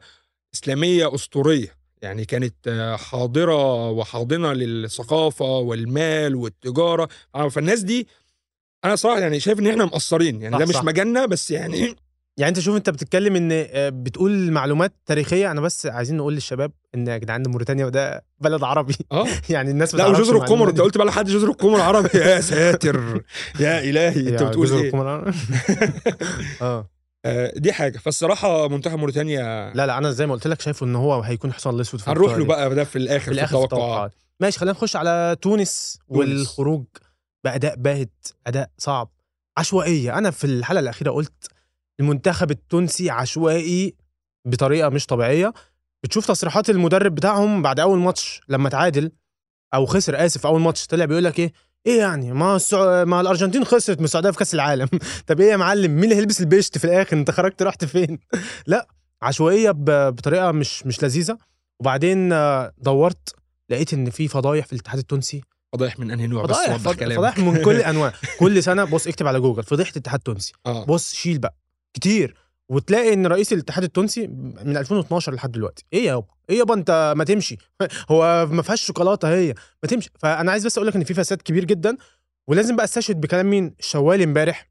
إسلامية 0.55 1.15
أسطورية. 1.15 1.77
يعني 2.03 2.25
كانت 2.25 2.55
آه، 2.69 2.97
حاضرة 2.97 3.91
وحاضنة 3.91 4.53
للثقافة 4.53 5.45
والمال 5.59 6.35
والتجارة. 6.37 7.09
فالناس 7.51 7.81
دي 7.81 8.09
أنا 8.85 8.97
صراحة 8.97 9.19
يعني 9.21 9.41
شايف 9.41 9.59
إن 9.59 9.67
إحنا 9.67 9.85
مقصرين. 9.85 10.43
يعني 10.43 10.55
صح، 10.55 10.61
ده 10.65 10.67
مش. 10.67 10.85
مجالنا 10.85 11.27
بس 11.27 11.51
يعني 11.51 11.97
يعني 12.39 12.49
أنت 12.49 12.61
شوف 12.61 12.77
أنت 12.77 12.91
بتتكلم 12.91 13.37
إن 13.37 13.49
آه، 13.53 13.89
بتقول 13.89 14.51
معلومات 14.53 14.93
تاريخية. 15.07 15.51
أنا 15.51 15.61
بس 15.61 15.87
عايزين 15.87 16.17
نقول 16.17 16.35
للشباب 16.35 16.73
إن 16.95 17.07
يا 17.07 17.17
جدعان 17.19 17.43
موريتانيا 17.49 17.89
ده 17.89 18.25
بلد 18.41 18.65
عربي. 18.65 18.95
آه. 19.13 19.27
يعني 19.51 19.71
الناس 19.71 19.95
لا 19.95 20.07
وجزر 20.07 20.37
القمر. 20.37 20.69
أنت 20.69 20.81
قلت 20.81 20.97
بقى 20.97 21.07
لحد 21.07 21.27
جزر 21.27 21.49
القمر 21.49 21.81
عربي 21.81 22.09
يا 22.19 22.41
ساتر. 22.41 23.23
يا 23.61 23.81
إلهي. 23.81 24.29
أنت 24.29 24.43
بتقول 24.43 24.67
جزر 24.67 24.79
إيه؟ 24.79 24.87
القمر 24.89 25.05
آه. 26.63 26.89
آه، 27.25 27.53
دي 27.57 27.73
حاجة. 27.73 27.99
فالصراحة 27.99 28.69
منتخب 28.69 28.99
موريتانيا. 28.99 29.73
لا 29.75 29.87
لا 29.87 29.99
أنا 29.99 30.11
زي 30.11 30.27
ما 30.27 30.33
قلت 30.35 30.47
لك 30.47 30.61
شايفه 30.61 30.87
إن 30.87 30.97
هو 30.97 31.21
هيكون 31.21 31.53
حصان 31.53 31.75
الاسود 31.75 32.01
في 32.01 32.11
هنروح 32.11 32.37
له. 32.37 32.45
بقى 32.45 32.75
ده 32.75 32.85
في 32.85 32.97
الآخر 32.97 33.25
في 33.25 33.31
الآخر 33.31 33.59
في 33.59 33.65
التوقعات 33.65 33.83
التوقعات. 33.83 34.13
ماشي 34.41 34.59
خلينا 34.59 34.73
نخش 34.73 34.97
على 34.97 35.37
تونس. 35.43 35.99
والخروج 36.09 36.85
بأداء 37.45 37.77
باهت 37.77 38.27
أداء 38.47 38.71
صعب. 38.79 39.11
عشوائية. 39.59 40.19
أنا 40.19 40.31
في 40.31 40.45
الحلقة 40.45 40.81
الأخيرة 40.81 41.11
قلت 41.11 41.49
المنتخب 42.01 42.51
التونسي 42.51 43.11
عشوائي 43.11 43.95
بطريقة 44.47 44.89
مش 44.89 45.07
طبيعية. 45.07 45.53
بتشوف 46.05 46.27
تصريحات 46.27 46.71
المدرب 46.71 47.15
بتاعهم 47.15 47.63
بعد 47.63 47.81
أول 47.81 47.99
ماتش 47.99 48.41
لما 48.49 48.69
تعادل 48.69 49.13
أو 49.75 49.87
خسر 49.87 50.27
آسف 50.27 50.47
أول 50.47 50.61
ماتش 50.61 50.87
طلع 50.87 51.05
بيقول 51.05 51.25
لك 51.25 51.39
إيه؟ 51.39 51.53
إيه 51.87 51.99
يعني؟ 51.99 52.33
ما 52.33 52.57
السع... 52.57 53.05
ما 53.05 53.21
الأرجنتين 53.21 53.65
خسرت 53.65 53.99
من 53.99 54.05
السعوديه 54.05 54.31
في 54.31 54.39
كأس 54.39 54.55
العالم. 54.55 54.89
طب 55.27 55.41
إيه 55.41 55.51
يا 55.51 55.57
معلم؟ 55.57 55.91
مين 55.91 56.05
اللي 56.05 56.15
هيلبس 56.15 56.41
البشت 56.41 56.79
في 56.79 56.85
الآخر؟ 56.85 57.17
أنت 57.17 57.31
خرجت 57.31 57.63
رحت 57.63 57.85
فين؟ 57.85 58.19
لا 58.67 58.89
عشوائية 59.23 59.71
ب... 59.71 59.85
بطريقة 60.15 60.53
مش 60.53 60.87
مش 60.87 61.03
لذيذة. 61.05 61.39
وبعدين 61.81 62.33
آه، 62.33 62.73
دورت 62.79 63.35
لقيت 63.71 63.93
إن 63.95 64.11
في 64.11 64.29
فضايح 64.29 64.67
في 64.67 64.73
الاتحاد 64.73 64.99
التونسي. 64.99 65.41
فضايح 65.73 65.99
من 65.99 66.11
أنهي 66.11 66.27
نوع؟ 66.27 66.43
بس 66.47 66.51
فضايح 66.57 66.71
وضح 66.75 66.83
فض- 66.83 66.95
كلامك. 66.97 67.17
فضايح 67.17 67.39
من 67.39 67.63
كل 67.63 67.77
الانواع 67.77 68.13
كل 68.41 68.63
سنة 68.63 68.85
بص 68.85 69.07
اكتب 69.07 69.27
على 69.27 69.41
جوجل 69.41 69.63
فضيحة 69.63 69.91
الاتحاد 69.91 70.19
التونسي. 70.19 70.53
آه. 70.67 70.85
بص 70.85 71.13
شيل 71.15 71.39
بقى. 71.39 71.55
كتير. 71.95 72.35
وتلاقي 72.69 73.13
إن 73.15 73.27
رئيس 73.27 73.53
الاتحاد 73.53 73.85
التونسي 73.85 74.27
من 74.27 74.77
2012 74.77 75.35
لحد 75.35 75.53
دلوقتي. 75.53 75.85
إيه 75.93 76.05
يابا؟ 76.07 76.27
إيه 76.51 76.59
يابا 76.59 76.75
أنت 76.75 77.15
ما 77.17 77.25
تمشي. 77.25 77.57
هو 78.11 78.47
ما 78.47 78.63
فيهاش 78.63 78.83
شوكولاتة 78.87 79.29
هي. 79.35 79.55
ما 79.83 79.89
تمشي. 79.89 80.11
فأنا 80.19 80.51
عايز 80.51 80.67
بس 80.67 80.79
أقول 80.79 80.89
لك 80.89 80.97
إن 80.97 81.05
في 81.05 81.15
فساد 81.15 81.43
كبير 81.43 81.65
جدا 81.65 81.97
ولازم 82.49 82.77
بقى 82.77 82.85
أستشهد 82.85 83.21
بكلام 83.21 83.51
مين؟ 83.51 83.75
الشوالي 83.81 84.25
امبارح 84.25 84.69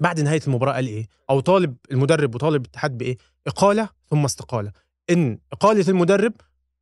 بعد 0.00 0.20
نهاية 0.20 0.40
المباراة 0.46 0.72
قال 0.72 0.86
إيه؟ 0.86 1.06
أو 1.30 1.40
طالب 1.40 1.76
المدرب 1.92 2.34
وطالب 2.34 2.62
الاتحاد 2.64 2.98
بإيه؟ 2.98 3.16
إقالة 3.46 3.88
ثم 4.10 4.24
استقالة. 4.24 4.72
إن 5.10 5.38
إقالة 5.52 5.84
المدرب 5.88 6.32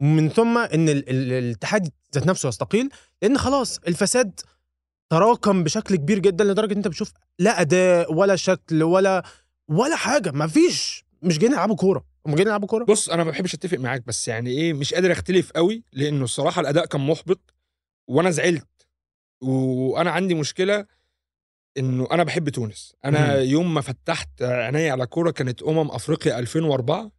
من 0.00 0.28
ثم 0.28 0.58
إن 0.58 0.88
ال- 0.88 1.10
ال- 1.10 1.32
الاتحاد 1.32 1.88
ذات 2.14 2.26
نفسه 2.26 2.48
يستقيل. 2.48 2.88
لأن 3.22 3.38
خلاص 3.38 3.78
الفساد 3.88 4.40
تراكم 5.10 5.64
بشكل 5.64 5.96
كبير 5.96 6.18
جدا 6.18 6.44
لدرجة 6.44 6.72
إن 6.72 6.76
أنت 6.76 6.88
بتشوف 6.88 7.12
لا 7.38 7.60
أداء 7.60 8.14
ولا 8.14 8.36
شكل 8.36 8.82
ولا 8.82 9.22
ولا 9.70 9.96
حاجة 9.96 10.30
ما 10.30 10.46
فيش 10.46 11.04
مش 11.22 11.38
جايين 11.38 11.52
يلعبوا 11.52 11.76
كورة. 11.76 12.04
هم 12.26 12.32
جايين 12.34 12.46
يلعبوا 12.48 12.68
كورة؟ 12.68 12.84
بص 12.84 13.08
أنا 13.08 13.24
ما 13.24 13.30
بحبش 13.30 13.54
أتفق 13.54 13.78
معاك 13.78 14.06
بس 14.06 14.28
يعني 14.28 14.50
إيه 14.50 14.72
مش 14.72 14.94
قادر 14.94 15.12
أختلف 15.12 15.50
قوي 15.52 15.82
لأنه 15.92 16.24
الصراحة 16.24 16.60
الأداء 16.60 16.86
كان 16.86 17.00
محبط 17.00 17.54
وأنا 18.08 18.30
زعلت. 18.30 18.66
وأنا 19.42 20.10
عندي 20.10 20.34
مشكلة 20.34 20.86
إنه 21.78 22.08
أنا 22.12 22.24
بحب 22.24 22.48
تونس. 22.48 22.94
أنا 23.04 23.36
مم. 23.36 23.42
يوم 23.42 23.74
ما 23.74 23.80
فتحت 23.80 24.42
عيني 24.42 24.90
على 24.90 25.06
كورة 25.06 25.30
كانت 25.30 25.62
أمم 25.62 25.90
أفريقيا 25.90 26.38
2004 26.38 27.10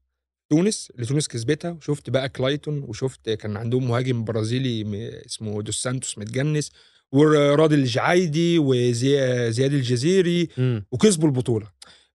تونس 0.50 0.92
اللي 0.96 1.06
تونس 1.06 1.28
كسبتها. 1.28 1.72
وشفت 1.72 2.10
بقى 2.10 2.30
كلايتون 2.30 2.84
وشفت 2.88 3.30
كان 3.30 3.58
عندهم 3.58 3.88
مهاجم 3.88 4.24
برازيلي 4.24 4.82
اسمه 5.26 5.62
دوس 5.62 5.82
سانتوس 5.82 6.18
متجنس 6.18 6.72
ورادي 7.12 7.76
الجعايدي 7.76 8.60
وزياد 8.60 9.74
الجزيري. 9.74 10.48
وكسبوا 10.92 11.28
البطولة. 11.28 11.68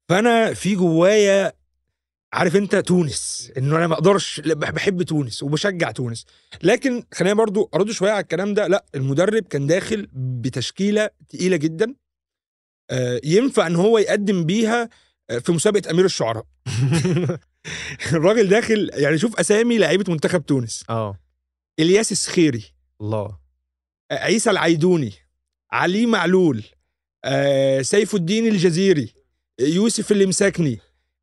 فأنا 0.09 0.55
في 0.55 0.75
جوايا 0.75 1.53
عارف 2.33 2.57
أنت 2.57 2.77
تونس 2.77 3.53
إنه 3.59 3.77
أنا 3.77 3.87
ما 3.87 3.95
أقدرش 3.95 4.41
بحب 4.41 5.03
تونس 5.03 5.43
وبشجع 5.43 5.91
تونس. 5.91 6.27
لكن 6.63 7.05
خلينا 7.15 7.35
برضو 7.35 7.71
أرد 7.75 7.91
شوية 7.91 8.11
على 8.11 8.23
الكلام 8.23 8.55
ده 8.55 8.67
لا 8.67 8.85
المدرب 8.95 9.43
كان 9.43 9.67
داخل 9.67 10.09
بتشكيلة 10.13 11.11
تقيلة 11.29 11.57
جدا 11.57 11.95
آه، 12.91 13.21
ينفع 13.25 13.67
إن 13.67 13.77
هو 13.77 13.99
يقدم 13.99 14.45
بيها 14.45 14.89
آه، 15.31 15.39
في 15.39 15.53
مسابقة 15.53 15.91
أمير 15.91 16.05
الشعراء. 16.05 16.47
الراجل 18.13 18.49
داخل 18.49 18.91
يعني 18.95 19.19
شوف 19.19 19.41
أسامي 19.41 19.79
لعيبة 19.79 20.13
منتخب 20.13 20.47
تونس. 20.47 20.85
آه. 20.91 21.19
إلياس 21.79 22.13
السخيري. 22.13 22.65
الله. 23.01 23.39
آه، 24.11 24.15
عيسى 24.15 24.51
العيدوني. 24.51 25.13
علي 25.73 26.07
معلول. 26.07 26.65
آه، 27.25 27.83
سيف 27.83 28.15
الدين 28.15 28.47
الجزيري. 28.47 29.15
يوسف 29.61 30.13
المساكني 30.13 30.79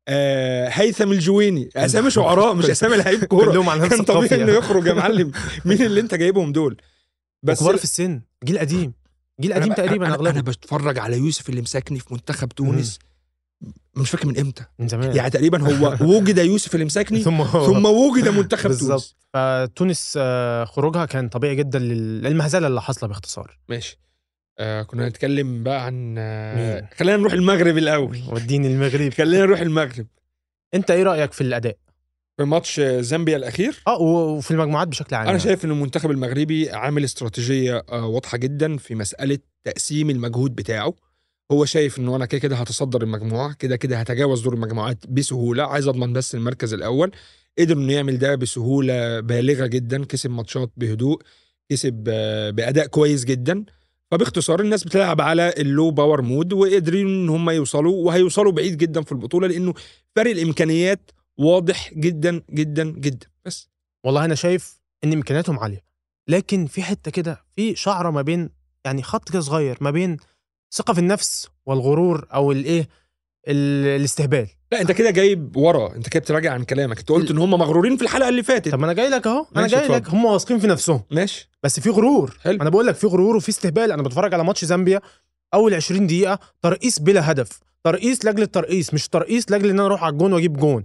آه، 0.08 0.68
هيثم 0.68 1.12
الجويني. 1.12 1.68
اسامي 1.76 2.10
شعراء 2.10 2.54
مش 2.54 2.64
اسامي 2.70 2.96
لعيب 2.96 3.24
كورة. 3.24 3.50
كلهم 3.52 3.68
على 3.68 3.80
نفس 3.82 3.90
كان 3.94 4.04
طبيعي. 4.04 4.42
إنه 4.42 4.52
يخرج 4.52 4.86
يا 4.86 4.92
معلم. 4.92 5.32
مين 5.64 5.82
اللي 5.82 6.00
أنت 6.00 6.14
جايبهم 6.14 6.52
دول؟ 6.52 6.76
بس 7.42 7.60
كبار 7.60 7.76
في 7.76 7.84
السن. 7.84 8.20
جيل 8.44 8.58
قديم. 8.58 8.92
جيل 9.40 9.52
قديم 9.54 9.72
أنا- 9.72 9.76
تقريبا 9.76 10.06
أنا, 10.06 10.30
أنا 10.30 10.40
بتفرج 10.40 10.98
على 10.98 11.16
يوسف 11.16 11.48
اللي 11.48 11.60
مساكني 11.62 11.98
في 11.98 12.06
منتخب 12.14 12.48
تونس. 12.48 12.98
مش 13.96 14.10
فاكر 14.10 14.26
من 14.28 14.38
إمتى. 14.38 14.64
من 14.78 14.88
زمان. 14.88 15.16
يعني 15.16 15.30
تقريبا 15.30 15.62
هو 15.62 15.96
وجد 16.16 16.38
يوسف 16.38 16.74
اللي 16.74 16.84
مساكني 16.84 17.22
ثم 17.22 17.44
ثم 17.44 17.86
وجد 17.86 18.28
منتخب 18.28 18.62
تونس. 18.70 18.78
بالظبط 18.82 19.16
فتونس 19.34 20.14
آه، 20.20 20.64
خروجها 20.64 21.04
كان 21.06 21.28
طبيعي 21.28 21.54
جدا 21.56 21.78
لل- 21.78 22.22
للمهزلة 22.22 22.66
اللي 22.66 22.82
حاصلة 22.82 23.08
باختصار. 23.08 23.58
ماشي. 23.68 23.98
آه 24.58 24.82
كنا 24.82 25.08
نتكلم 25.08 25.62
بقى 25.62 25.86
عن 25.86 26.14
آه؟ 26.18 26.88
خلينا 26.96 27.16
نروح 27.16 27.32
المغرب 27.32 27.78
الأول. 27.78 28.18
وديني 28.28 28.66
المغرب. 28.66 29.12
خلينا 29.18 29.42
نروح 29.44 29.60
المغرب. 29.60 30.06
انت 30.74 30.90
إيه 30.90 31.02
رأيك 31.02 31.32
في 31.32 31.40
الأداء؟ 31.40 31.76
في 32.36 32.44
ماتش 32.44 32.80
زامبيا 32.80 33.36
الأخير؟ 33.36 33.82
آه 33.86 34.00
وفي 34.00 34.50
المجموعات 34.50 34.88
بشكل 34.88 35.16
عام 35.16 35.28
أنا 35.28 35.38
شايف 35.38 35.64
إن 35.64 35.70
المنتخب 35.70 36.10
المغربي 36.10 36.70
عامل 36.70 37.04
استراتيجية 37.04 37.84
آه، 37.92 38.06
واضحة 38.06 38.38
جدا 38.38 38.76
في 38.76 38.94
مسألة 38.94 39.38
تقسيم 39.64 40.10
المجهود 40.10 40.54
بتاعه. 40.54 40.94
هو 41.52 41.64
شايف 41.64 41.98
إنه 41.98 42.16
أنا 42.16 42.26
كده 42.26 42.40
كده 42.40 42.56
هتصدر 42.56 43.02
المجموعة 43.02 43.54
كده 43.54 43.76
كده 43.76 43.96
هتجاوز 43.96 44.40
دور 44.42 44.54
المجموعات 44.54 45.06
بسهولة 45.06 45.62
عايز 45.62 45.88
أضمن 45.88 46.12
بس 46.12 46.34
المركز 46.34 46.74
الأول. 46.74 47.10
قدر 47.58 47.76
إنه 47.76 47.92
يعمل 47.92 48.18
ده 48.18 48.34
بسهولة 48.34 49.20
بالغة 49.20 49.66
جدا 49.66 50.04
كسب 50.04 50.30
ماتشات 50.30 50.70
بهدوء 50.76 51.22
كسب 51.68 52.04
آه، 52.08 52.50
بأداء 52.50 52.86
كويس 52.86 53.24
جدا. 53.24 53.64
فباختصار 54.14 54.60
الناس 54.60 54.84
بتلعب 54.84 55.20
على 55.20 55.54
ال 55.58 55.66
low 55.66 55.90
power 55.90 56.22
mode 56.22 56.52
وقادرين 56.52 57.06
إن 57.06 57.28
هم 57.28 57.50
يوصلوا 57.50 58.06
وهيوصلوا 58.06 58.52
بعيد 58.52 58.76
جدا 58.76 59.02
في 59.02 59.12
البطولة 59.12 59.46
لأنه 59.48 59.74
فرق 60.16 60.30
الإمكانيات 60.30 61.10
واضح 61.38 61.94
جدا 61.94 62.42
جدا 62.50 62.84
جدا. 62.90 63.26
بس 63.44 63.68
والله 64.04 64.24
أنا 64.24 64.34
شايف 64.34 64.80
إن 65.04 65.12
إمكانياتهم 65.12 65.58
عالية. 65.58 65.84
لكن 66.28 66.66
في 66.66 66.82
حتة 66.82 67.10
كده 67.10 67.44
في 67.56 67.74
شعرة 67.74 68.10
ما 68.10 68.22
بين 68.22 68.50
يعني 68.84 69.02
خط 69.02 69.30
كده 69.30 69.40
صغير 69.40 69.78
ما 69.80 69.90
بين 69.90 70.16
ثقة 70.74 70.94
في 70.94 71.00
النفس 71.00 71.48
والغرور 71.66 72.26
أو 72.34 72.52
الإيه 72.52 72.88
ال- 73.48 74.00
الاستهبال. 74.00 74.48
لا 74.74 74.80
انت 74.80 74.92
كده 74.92 75.10
جايب 75.10 75.56
ورا 75.56 75.94
انت 75.96 76.08
كده 76.08 76.20
بتراجع 76.20 76.52
عن 76.52 76.64
كلامك. 76.64 76.98
انت 76.98 77.08
قلت 77.08 77.30
ان 77.30 77.38
هم 77.38 77.50
مغرورين 77.50 77.96
في 77.96 78.02
الحلقة 78.02 78.28
اللي 78.28 78.42
فاتت. 78.42 78.68
طب 78.72 78.78
ما 78.78 78.84
أنا 78.84 78.92
جاي 78.92 79.08
لك 79.08 79.26
اهو 79.26 79.46
أنا 79.56 79.66
جاي 79.66 79.88
لك. 79.88 80.08
هم 80.08 80.24
واثقين 80.24 80.58
في 80.58 80.66
نفسهم. 80.66 81.02
ماشي. 81.10 81.50
بس 81.62 81.80
في 81.80 81.90
غرور. 81.90 82.36
حلو. 82.42 82.62
أنا 82.62 82.70
بقول 82.70 82.86
لك 82.86 82.94
في 82.94 83.06
غرور 83.06 83.36
وفي 83.36 83.48
استهبال. 83.48 83.92
أنا 83.92 84.02
بتفرج 84.02 84.34
على 84.34 84.44
ماتش 84.44 84.64
زامبيا 84.64 85.00
اول 85.54 85.74
20 85.74 86.06
دقيقة 86.06 86.38
ترقيص 86.62 86.98
بلا 86.98 87.30
هدف. 87.30 87.60
ترقيص 87.84 88.24
لاجل 88.24 88.42
الترقيص 88.42 88.94
مش 88.94 89.08
ترقيص 89.08 89.50
لاجل 89.50 89.70
ان 89.70 89.78
أنا 89.78 89.86
أروح 89.86 90.04
على 90.04 90.12
الجون 90.12 90.32
واجيب 90.32 90.56
جون. 90.56 90.82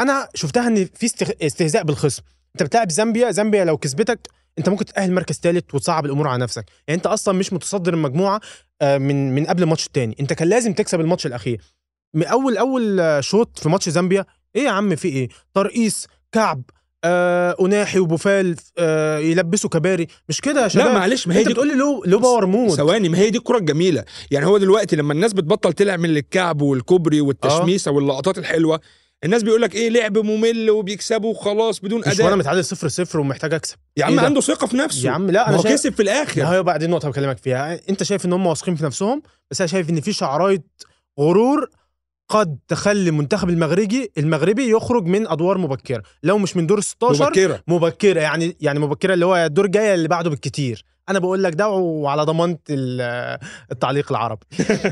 أنا 0.00 0.28
شفتها 0.34 0.66
ان 0.66 0.84
في 0.94 1.06
استخ... 1.06 1.28
استهزاء 1.42 1.82
بالخصم. 1.84 2.22
انت 2.54 2.62
بتلعب 2.62 2.90
زامبيا 2.90 3.30
زامبيا 3.30 3.64
لو 3.64 3.76
كسبتك 3.76 4.28
انت 4.58 4.68
ممكن 4.68 4.84
تأهل 4.84 5.12
مركز 5.12 5.40
ثالث 5.42 5.74
وتصعب 5.74 6.06
الأمور 6.06 6.28
على 6.28 6.42
نفسك. 6.42 6.64
يعني 6.88 6.98
انت 6.98 7.06
أصلا 7.06 7.38
مش 7.38 7.52
متصدر 7.52 7.94
المجموعة 7.94 8.40
آه، 8.82 8.98
من 8.98 9.34
من 9.34 9.46
قبل 9.46 9.62
الماتش 9.62 9.86
الثاني 9.86 10.16
انت 10.20 10.32
كان 10.32 10.48
لازم 10.48 10.72
تكسب 10.72 11.00
الماتش 11.00 11.26
الأخير. 11.26 11.60
أول 12.16 12.56
أول 12.56 13.00
آه، 13.00 13.20
شوط 13.20 13.58
في 13.58 13.68
ماتش 13.68 13.88
زامبيا 13.88 14.24
إيه 14.56 14.62
يا 14.62 14.70
عم 14.70 14.96
في 14.96 15.08
إيه؟ 15.08 15.28
ترقيص 15.54 16.06
كعب 16.32 16.62
آه 17.04 17.56
اناحي 17.60 17.98
وبوفال 17.98 18.56
آه 18.78 19.18
يلبسوا 19.18 19.70
كباري 19.70 20.06
مش 20.28 20.40
كده 20.40 20.62
يا 20.62 20.68
شباب؟ 20.68 20.86
لا 20.86 20.92
معلش 20.92 21.28
ما 21.28 21.34
هي 21.34 21.44
دي 21.44 21.50
بتقول 21.50 21.68
لي 21.68 21.74
لو 21.74 22.04
low 22.06 22.18
power 22.18 22.46
mode. 22.46 22.70
ثواني 22.76 23.08
ما 23.08 23.18
هي 23.18 23.30
دي 23.30 23.38
الكرة 23.38 23.58
الجميلة. 23.58 24.04
يعني 24.30 24.46
هو 24.46 24.58
دلوقتي 24.58 24.96
لما 24.96 25.12
الناس 25.12 25.32
بتبطل 25.32 25.72
تعمل 25.72 26.16
الكعب 26.16 26.62
والكوبري 26.62 27.20
والتشميسة 27.20 27.90
واللقطات 27.90 28.38
الحلوة 28.38 28.80
الناس 29.24 29.42
بيقول 29.42 29.62
لك 29.62 29.74
إيه؟ 29.74 29.90
لعب 29.90 30.18
ممل 30.18 30.70
وبيكسبوا 30.70 31.34
خلاص 31.34 31.80
بدون 31.80 32.00
مش 32.00 32.06
وأنا 32.06 32.24
اداء 32.24 32.36
متعادل 32.36 32.64
صفر 32.64 32.88
صفر 32.88 33.20
ومحتاج 33.20 33.54
أكسب. 33.54 33.76
يا 33.96 34.04
عم 34.04 34.10
إيه 34.12 34.18
ده؟ 34.18 34.24
عنده 34.24 34.40
ثقة 34.40 34.66
في 34.66 34.76
نفسه. 34.76 35.06
يا 35.06 35.10
عم 35.10 35.30
لا 35.30 35.48
أنا 35.48 35.56
هو 35.56 35.62
شايف 35.62 35.74
كسب 35.74 35.92
في 35.92 36.02
الآخر. 36.02 36.40
لا 36.42 36.52
هي 36.52 36.62
بقى 36.62 36.78
دي 36.78 36.84
النقطة 36.84 37.02
اللي 37.04 37.12
بكلمك 37.12 37.38
فيها. 37.38 37.80
أنت 37.88 38.02
شايف 38.02 38.26
إن 38.26 38.32
هم 38.32 38.46
واثقين 38.46 38.76
في 38.76 38.84
نفسهم 38.84 39.22
بس 39.50 39.60
أنا 39.60 39.68
شايف 39.68 39.90
إن 39.90 40.00
في 40.00 40.12
شعرايه 40.12 40.64
غرور 41.20 41.70
قد 42.30 42.58
تخلي 42.68 43.08
المنتخب 43.10 43.48
المغربي 43.50 44.10
المغربي 44.18 44.70
يخرج 44.70 45.04
من 45.06 45.26
أدوار 45.28 45.58
مبكرة. 45.58 46.02
لو 46.22 46.38
مش 46.38 46.56
من 46.56 46.66
دور 46.66 46.80
16 46.80 47.24
مبكرة. 47.26 47.62
مبكرة. 47.68 48.20
يعني 48.20 48.56
يعني 48.60 48.78
مبكرة 48.78 49.14
اللي 49.14 49.26
هو 49.26 49.36
الدور 49.36 49.64
الجاي 49.64 49.94
اللي 49.94 50.08
بعده 50.08 50.30
بالكتير 50.30 50.84
أنا 51.08 51.18
بقول 51.18 51.42
لك 51.42 51.54
ده 51.54 51.68
وعلى 51.68 52.22
ضمانة 52.22 52.58
ال- 52.70 53.38
التعليق 53.72 54.12
العربي. 54.12 54.46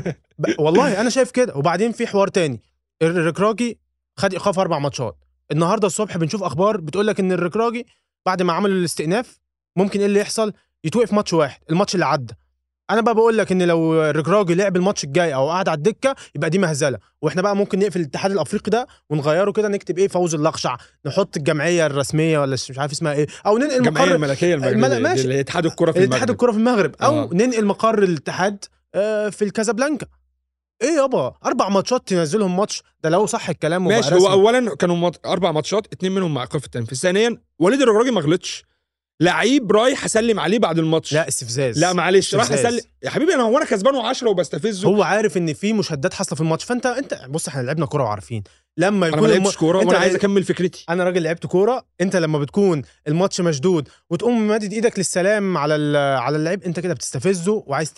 والله 0.59 1.01
أنا 1.01 1.09
شايف 1.09 1.31
كده. 1.31 1.55
وبعدين 1.55 1.91
في 1.91 2.07
حوار 2.07 2.27
تاني. 2.27 2.61
الركراجي 3.01 3.79
خد 4.17 4.33
إيقاف 4.33 4.59
أربع 4.59 4.79
ماتشات. 4.79 5.17
النهارده 5.51 5.87
الصبح 5.87 6.17
بنشوف 6.17 6.43
أخبار 6.43 6.77
بتقول 6.77 7.07
لك 7.07 7.19
إن 7.19 7.31
الركراجي 7.31 7.85
بعد 8.25 8.41
ما 8.41 8.53
عملوا 8.53 8.75
الاستئناف 8.75 9.39
ممكن 9.75 9.99
إيه 9.99 10.05
اللي 10.05 10.19
يحصل؟ 10.19 10.53
يتوقف 10.83 11.13
ماتش 11.13 11.33
واحد. 11.33 11.61
الماتش 11.69 11.93
اللي 11.95 12.05
عدى. 12.05 12.33
أنا 12.89 13.01
بقى 13.01 13.15
بقول 13.15 13.37
لك 13.37 13.51
ان 13.51 13.61
لو 13.63 14.03
الركراجي 14.03 14.55
لعب 14.55 14.75
الماتش 14.75 15.03
الجاي 15.03 15.33
أو 15.35 15.49
قعد 15.49 15.69
على 15.69 15.77
الدكة 15.77 16.15
يبقى 16.35 16.49
دي 16.49 16.57
مهزلة. 16.57 16.97
وإحنا 17.21 17.41
بقى 17.41 17.55
ممكن 17.55 17.79
نقفل 17.79 17.99
الاتحاد 17.99 18.31
الافريقي 18.31 18.71
ده 18.71 18.87
ونغيره 19.09 19.51
كده 19.51 19.67
نكتب 19.67 19.97
إيه 19.97 20.07
فوز 20.07 20.35
اللقشع 20.35 20.77
نحط 21.05 21.37
الجمعية 21.37 21.85
الرسمية 21.85 22.39
ولا 22.39 22.53
مش 22.69 22.79
عارف 22.79 22.91
اسمها 22.91 23.13
إيه 23.13 23.27
أو 23.45 23.57
ننقل 23.57 23.77
الجمعية 23.77 24.05
مقر 24.05 24.15
الملكية 24.15 24.55
المل- 24.55 24.67
المغربيه 24.67 24.99
ماشي. 25.09 25.21
اللي 25.23 25.39
اتحاد 25.39 25.65
الكرة 25.65 25.91
في 25.91 26.03
المغرب. 26.03 26.29
الكرة 26.29 26.51
في 26.51 26.57
المغرب. 26.57 26.95
أو 27.01 27.19
آه. 27.23 27.29
ننقل 27.33 27.65
مقر 27.65 28.03
الاتحاد 28.03 28.65
آه، 28.95 29.29
في 29.29 29.41
الكازابلانكا. 29.45 30.07
إيه 30.81 30.89
يابا؟ 31.01 31.33
أربع 31.45 31.69
ماتشات 31.69 32.07
تنزلهم 32.07 32.57
ماتش. 32.57 32.83
ده 33.03 33.09
لو 33.09 33.25
صح 33.25 33.49
الكلام 33.49 33.87
ماشي 33.87 34.15
هو. 34.15 34.27
اولا 34.31 34.75
كانوا 34.75 35.11
أربع 35.25 35.51
ماتشات 35.51 35.87
اتنين 35.93 36.11
منهم 36.11 36.33
مع 36.33 36.41
ايقاف 36.41 36.65
التنفيذ. 36.65 36.97
ثانيا 36.97 37.37
وليد 37.59 37.81
الركراجي 37.81 38.11
ما 38.11 38.21
غلطش. 38.21 38.63
لعيب 39.21 39.71
رايح 39.71 40.05
اسلم 40.05 40.39
عليه 40.39 40.59
بعد 40.59 40.79
الماتش. 40.79 41.13
لا 41.13 41.27
استفزاز. 41.27 41.79
لا 41.79 41.93
معلش 41.93 42.35
استفزاز. 42.35 42.65
اسلم. 42.65 42.81
يا 43.03 43.09
حبيبي 43.09 43.35
أنا 43.35 43.43
هو 43.43 43.57
أنا 43.57 43.65
كسبانه 43.65 44.07
10 44.07 44.29
وبستفزه. 44.29 44.87
هو 44.87 45.03
عارف 45.03 45.37
إن 45.37 45.53
في 45.53 45.73
مشادات 45.73 46.13
حاصلة 46.13 46.35
في 46.35 46.41
الماتش 46.41 46.63
فأنت 46.63 46.85
أنت 46.85 47.21
بص 47.29 47.47
إحنا 47.47 47.61
لعبنا 47.61 47.85
كورة 47.85 48.03
وعارفين. 48.03 48.43
لما 48.77 49.07
أنا 49.07 49.17
يكون 49.17 49.21
ما 49.29 49.33
الم... 49.35 49.43
لعبتش 49.43 49.57
كورة 49.57 49.77
وأنا 49.77 49.97
عايز 49.97 50.15
أكمل 50.15 50.43
فكرتي. 50.43 50.85
أنا 50.89 51.03
راجل 51.03 51.23
لعبت 51.23 51.45
كورة. 51.45 51.85
أنت 52.01 52.15
لما 52.15 52.39
بتكون 52.39 52.81
الماتش 53.07 53.41
مشدود 53.41 53.87
وتقوم 54.09 54.47
مادد 54.47 54.73
إيدك 54.73 54.97
للسلام 54.97 55.57
على 55.57 55.97
على 55.97 56.37
اللعيب 56.37 56.63
أنت 56.63 56.79
كده 56.79 56.93
بتستفزه 56.93 57.63
وعايز 57.67 57.93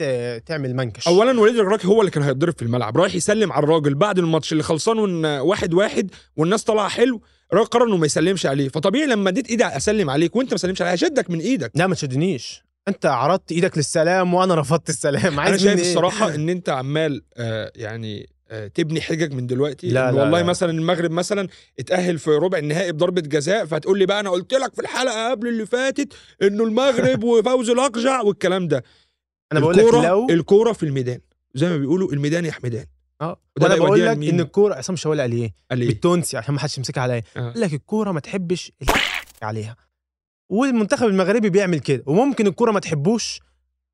تعمل 0.46 0.76
منكش. 0.76 1.08
اولا 1.08 1.40
وليد 1.40 1.56
الراجل 1.56 1.88
هو 1.88 2.02
اللي 2.02 2.12
كان 2.12 2.24
هيتضرب 2.24 2.54
في 2.58 2.62
الملعب. 2.62 2.98
رايح 2.98 3.16
يسلم 3.16 3.52
على 3.52 3.64
الراجل 3.64 3.96
بعد 3.96 4.20
الماتش 4.20 4.52
اللي 4.52 4.64
خلصان 4.64 5.26
واحد 5.26 5.74
واحد 5.74 6.12
والناس 6.36 6.64
طالعة 6.64 6.90
حلو. 6.90 7.22
الراجل 7.54 7.70
قرر 7.70 7.88
إنه 7.88 7.98
ما 7.98 8.06
يسلمش 8.06 8.46
عليه 8.46 8.70
فطبيعي 8.70 9.06
لما 9.08 9.30
اديت 9.30 9.50
إيدي 9.50 9.66
أسلم 9.66 10.10
عليك 10.10 10.36
وأنت 10.36 10.52
ما 10.52 10.58
سلمش 10.58 10.82
عليا 10.82 10.94
هشدك 10.94 11.30
من 11.30 11.40
إيدك. 11.40 11.72
لا 11.76 11.88
ما 11.88 11.96
تشدنيش. 11.96 12.64
أنت 12.88 13.06
عرضت 13.06 13.52
إيدك 13.52 13.78
للسلام 13.78 14.34
وأنا 14.34 14.56
رفضت 14.56 14.90
السلام. 14.90 15.40
عايز 15.40 15.50
أنا 15.54 15.58
شايف 15.58 15.80
إيه؟ 15.86 15.90
الصراحة 15.92 16.30
إن 16.36 16.50
أنت 16.50 16.70
عمال 16.70 17.22
آه 17.38 17.72
يعني 17.76 18.30
آه 18.50 18.68
تبني 18.68 19.02
حجج 19.02 19.34
من 19.34 19.48
دلوقتي. 19.48 19.88
لا، 19.90 20.12
لا، 20.12 20.22
والله 20.22 20.40
لا. 20.40 20.46
مثلا 20.46 20.72
المغرب 20.72 21.12
مثلا 21.12 21.48
اتأهل 21.80 22.20
في 22.20 22.30
ربع 22.30 22.58
النهائي 22.58 22.92
بضربة 22.92 23.22
جزاء 23.22 23.66
فهتقول 23.66 24.00
لي 24.00 24.06
بقى 24.06 24.20
أنا 24.20 24.30
قلت 24.30 24.54
لك 24.54 24.74
في 24.76 24.82
الحلقة 24.82 25.32
قبل 25.32 25.48
اللي 25.48 25.66
فاتت 25.66 26.14
إنه 26.42 26.64
المغرب 26.64 27.24
وفوز 27.30 27.70
الأقجع 27.70 28.22
والكلام 28.22 28.68
ده. 28.68 28.84
أنا 29.52 29.60
بقول 29.60 29.78
لك 29.78 29.94
لو 29.94 30.28
الكورة 30.30 30.72
في 30.74 30.84
الميدان. 30.84 31.20
زي 31.56 31.70
ما 31.70 31.78
بيقولوا 31.78 32.14
الميدان 32.14 32.46
يا 32.46 32.52
حمدان 32.52 32.86
آه 33.22 33.38
وأنا 33.62 33.76
بقول 33.76 34.06
لك؟ 34.06 34.18
إن 34.18 34.40
الكورة 34.40 34.76
عصام 34.76 34.96
شوالي 34.96 35.22
قال 35.22 35.32
إيه 35.32 35.54
قال 35.72 35.82
إيه 35.82 35.88
بالتونسي 35.88 36.38
عشان 36.38 36.54
ما 36.54 36.60
حدش 36.60 36.78
يمسكها 36.78 37.02
عليا 37.02 37.24
آه. 37.38 37.52
قال 37.52 37.62
لك 37.62 37.74
الكورة 37.74 38.12
ما 38.12 38.20
تحبش 38.20 38.72
عليها 39.42 39.76
والمنتخب 40.50 41.08
المغربي 41.08 41.50
بيعمل 41.50 41.80
كده 41.80 42.04
وممكن 42.06 42.48
الكورة 42.48 42.72
ما 42.72 42.80
تحبوش 42.80 43.40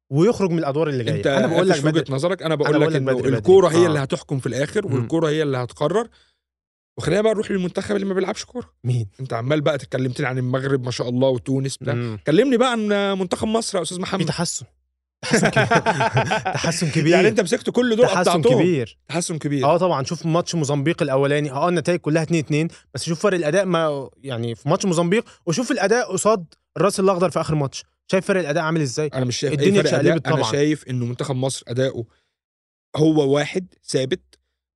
ويخرج 0.10 0.52
من 0.52 0.60
الأدوار 0.60 0.90
اللي 0.90 1.04
جاية 1.04 1.18
أنت 1.18 1.28
أنا 1.28 1.48
بقول 1.48 1.70
لك 1.70 1.76
في 1.76 1.88
وجهة. 1.88 2.06
نظرك 2.10 2.44
أنا 2.44 2.56
بقول 2.56 2.82
لك 2.82 2.96
إنه. 2.96 3.12
الكورة 3.12 3.68
هي 3.68 3.84
آه. 3.84 3.88
اللي 3.88 4.00
هتحكم 4.00 4.40
في 4.40 4.48
الآخر. 4.48 4.88
والكورة 4.88 5.30
هي 5.30 5.44
اللي 5.44 5.58
هتقرر 5.58 6.08
وخلينا 6.98 7.22
بقى 7.22 7.34
نروح 7.34 7.52
للمنتخب 7.52 7.96
اللي 7.96 8.06
ما 8.08 8.14
بيلعبش 8.14 8.46
كورة 8.46 8.74
مين 8.84 9.08
أنت 9.20 9.34
عمال 9.34 9.62
بقى 9.62 9.78
تكلمتني 9.78 10.26
عن 10.26 10.38
المغرب 10.38 10.86
ما 10.86 10.92
شاء 10.92 11.10
الله 11.10 11.30
وتونس 11.30 11.78
بتاع. 11.78 12.18
كلمني 12.28 12.58
بقى 12.58 12.72
عن 12.72 12.88
منتخب 13.20 13.48
مصر 13.48 13.78
يا 13.78 13.84
أستاذ 13.84 13.98
في 13.98 14.04
محمد 14.04 14.26
تحسن 14.26 14.66
تحسن 14.66 14.77
تحسن 16.54 16.90
كبير. 16.90 17.14
يعني 17.14 17.28
انت 17.28 17.42
مسكت 17.42 17.70
كل 17.70 17.96
دول 17.96 18.08
تحسن 18.08 18.42
كبير. 18.42 18.98
تحسن 19.08 19.38
كبير. 19.38 19.66
آه 19.66 19.78
طبعا. 19.78 20.04
شوف 20.04 20.26
ماتش 20.26 20.56
موزمبيق 20.56 21.02
الأولاني. 21.02 21.52
آه 21.52 21.70
النتائج 21.70 22.00
كلها 22.00 22.24
2 22.24 22.40
2 22.44 22.68
بس 22.94 23.04
شوف 23.04 23.20
فرق 23.20 23.38
الأداء 23.38 23.66
ما 23.66 24.10
يعني 24.24 24.56
في 24.56 24.70
ماتش 24.70 24.86
موزمبيق. 24.86 25.26
وشوف 25.46 25.72
الأداء 25.72 26.12
قصاد 26.12 26.46
الراس 26.78 27.00
الأخضر 27.00 27.30
في 27.30 27.42
آخر 27.42 27.56
ماتش. 27.56 27.84
شايف 28.12 28.26
فرق 28.26 28.40
الأداء 28.40 28.64
عامل 28.64 28.82
إزاي؟ 28.82 29.08
أنا 29.14 29.26
مش 29.26 29.38
شايف 29.38 29.54
أي 29.54 29.60
الدنيا 29.60 29.82
اتشقلبت 29.82 30.28
أنا 30.28 30.36
طبعاً. 30.36 30.52
شايف 30.52 30.88
إنه 30.90 31.06
منتخب 31.06 31.36
مصر 31.36 31.64
أداؤه 31.68 32.06
هو 32.96 33.34
واحد 33.36 33.74
ثابت 33.86 34.22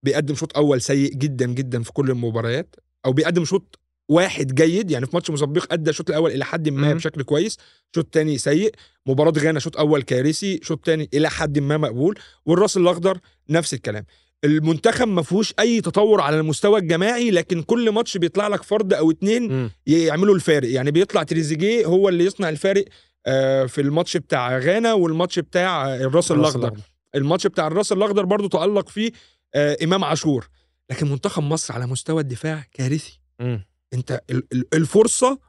بيقدم 0.03 0.35
شوط 0.35 0.57
أول 0.57 0.81
سيء 0.81 1.13
جدا 1.13 1.45
جدا 1.45 1.83
في 1.83 1.91
كل 1.93 2.09
المباريات 2.09 2.75
أو 3.05 3.13
بيقدم 3.13 3.45
شوط 3.45 3.79
واحد 4.11 4.55
جيد 4.55 4.91
يعني 4.91 5.05
في 5.05 5.11
ماتش 5.13 5.29
موزمبيق 5.29 5.73
أدى 5.73 5.89
الشوط 5.89 6.09
الأول 6.09 6.31
إلى 6.31 6.45
حد 6.45 6.69
ما. 6.69 6.93
بشكل 6.93 7.23
كويس 7.23 7.57
شوط 7.95 8.05
تاني 8.05 8.37
سيء 8.37 8.71
مباراة 9.05 9.33
غانا 9.37 9.59
شوط 9.59 9.77
أول 9.77 10.01
كارثي 10.01 10.59
شوط 10.63 10.85
تاني 10.85 11.09
إلى 11.13 11.29
حد 11.29 11.59
ما 11.59 11.77
مقبول 11.77 12.19
والراس 12.45 12.77
الأخضر 12.77 13.19
نفس 13.49 13.73
الكلام 13.73 14.05
المنتخب 14.43 15.07
ما 15.07 15.21
فيهوش 15.21 15.53
أي 15.59 15.81
تطور 15.81 16.21
على 16.21 16.39
المستوى 16.39 16.79
الجماعي 16.79 17.31
لكن 17.31 17.63
كل 17.63 17.91
ماتش 17.91 18.17
بيطلع 18.17 18.47
لك 18.47 18.63
فرد 18.63 18.93
أو 18.93 19.11
اتنين 19.11 19.51
مم. 19.51 19.71
يعملوا 19.85 20.35
الفارق 20.35 20.69
يعني 20.69 20.91
بيطلع 20.91 21.23
تريزيجيه 21.23 21.85
هو 21.85 22.09
اللي 22.09 22.25
يصنع 22.25 22.49
الفارق 22.49 22.85
آه، 23.25 23.65
في 23.65 23.81
الماتش 23.81 24.17
بتاع 24.17 24.57
غانا 24.57 24.93
والماتش 24.93 25.39
بتاع 25.39 25.95
الراس 25.95 26.31
الأخضر 26.31 26.77
الماتش 27.15 27.47
بتاع 27.47 27.67
الراس 27.67 27.91
الأخضر 27.91 28.25
برضو 28.25 28.47
تألق 28.47 28.89
فيه 28.89 29.11
آه، 29.55 29.77
إمام 29.83 30.03
عاشور 30.03 30.49
لكن 30.91 31.11
منتخب 31.11 31.43
مصر 31.43 31.73
على 31.73 31.87
مستوى 31.87 32.21
الدفاع 32.21 32.65
كارثي 32.73 33.19
مم. 33.39 33.70
انت 33.93 34.21
ال- 34.29 34.47
ال- 34.53 34.73
الفرصة 34.75 35.39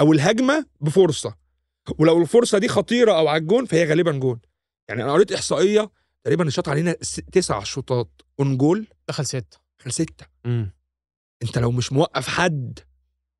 أو 0.00 0.12
الهجمة 0.12 0.66
بفرصة. 0.80 1.34
ولو 1.98 2.22
الفرصة 2.22 2.58
دي 2.58 2.68
خطيرة 2.68 3.12
أو 3.12 3.28
على 3.28 3.40
الجون 3.40 3.64
فهي 3.64 3.84
غالبا 3.84 4.12
جون. 4.12 4.40
يعني 4.88 5.02
أنا 5.04 5.12
قريت 5.12 5.32
إحصائية 5.32 5.90
تقريبا 6.24 6.50
شاط 6.50 6.68
علينا 6.68 6.92
تسع 7.32 7.62
شوطات 7.62 8.10
on 8.40 8.56
goal 8.58 8.86
دخل 9.08 9.26
ستة. 9.26 9.58
دخل 9.80 9.92
ستة. 9.92 10.26
مم. 10.44 10.72
انت 11.42 11.58
لو 11.58 11.70
مش 11.70 11.92
موقف 11.92 12.28
حد 12.28 12.78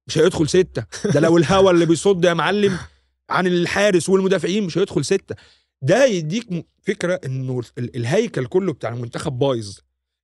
مش 0.06 0.18
هيدخل 0.18 0.48
ستة. 0.48 0.84
ده 1.14 1.20
لو 1.20 1.36
الهوا 1.38 1.70
اللي 1.70 1.86
بيصد 1.86 2.24
يا 2.24 2.34
معلم 2.34 2.78
عن 3.30 3.46
الحارس 3.46 4.08
والمدافعين 4.08 4.64
مش 4.64 4.78
هيدخل 4.78 5.04
ستة. 5.04 5.34
ده 5.82 6.04
يديك 6.04 6.66
فكرة 6.82 7.20
إنه 7.24 7.60
ال- 7.78 7.96
الهيكل 7.96 8.46
كله 8.46 8.72
بتاع 8.72 8.90
المنتخب 8.90 9.32
بايظ. 9.38 9.78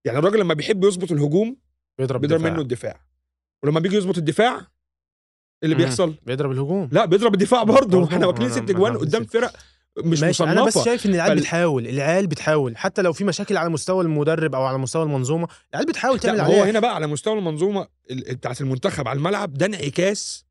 يعني 0.04 0.18
الراجل 0.18 0.40
لما 0.40 0.54
بيحب 0.54 0.84
يظبط 0.84 1.12
الهجوم 1.12 1.56
بيضرب 1.98 2.20
بيضرب 2.20 2.36
الدفاع. 2.38 2.52
منه 2.52 2.62
الدفاع. 2.62 3.05
ولما 3.66 3.80
بيجي 3.80 3.96
يظبط 3.96 4.18
الدفاع 4.18 4.66
اللي 5.64 5.74
مم. 5.74 5.80
بيحصل؟ 5.80 6.14
بيضرب 6.26 6.50
الهجوم. 6.50 6.88
لا 6.92 7.04
بيضرب 7.04 7.34
الدفاع 7.34 7.62
برضه. 7.62 8.04
إحنا 8.04 8.26
واكلين 8.26 8.50
ست 8.50 8.70
اجوان 8.70 8.96
قدام. 8.98 9.24
فرق 9.24 9.52
مش 9.98 10.20
ماشي 10.20 10.44
أنا 10.44 10.64
بس 10.64 10.78
شايف 10.78 11.06
إن 11.06 11.14
العيال 11.14 11.32
فال- 11.32 11.40
بتحاول 11.40 11.86
العيال 11.86 12.26
بتحاول. 12.26 12.76
حتى 12.76 13.02
لو 13.02 13.12
في 13.12 13.24
مشاكل 13.24 13.56
على 13.56 13.70
مستوى 13.70 14.04
المدرب 14.04 14.54
أو 14.54 14.62
على 14.62 14.78
مستوى 14.78 15.02
المنظومة 15.02 15.48
العيال 15.70 15.88
بتحاول 15.88 16.18
تعمل 16.20 16.38
لا 16.38 16.46
هو 16.46 16.52
عليها 16.52 16.70
هنا 16.70 16.80
بقى 16.80 16.94
على 16.94 17.06
مستوى 17.06 17.38
المنظومة 17.38 17.88
ال- 18.10 18.34
بتاعت 18.34 18.60
المنتخب 18.60 19.08
على 19.08 19.16
الملعب 19.16 19.54
ده 19.54 19.66
انعكاس. 19.66 20.44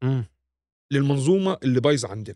للمنظومة 0.91 1.57
اللي 1.63 1.79
بايظة 1.81 2.07
عندنا. 2.09 2.35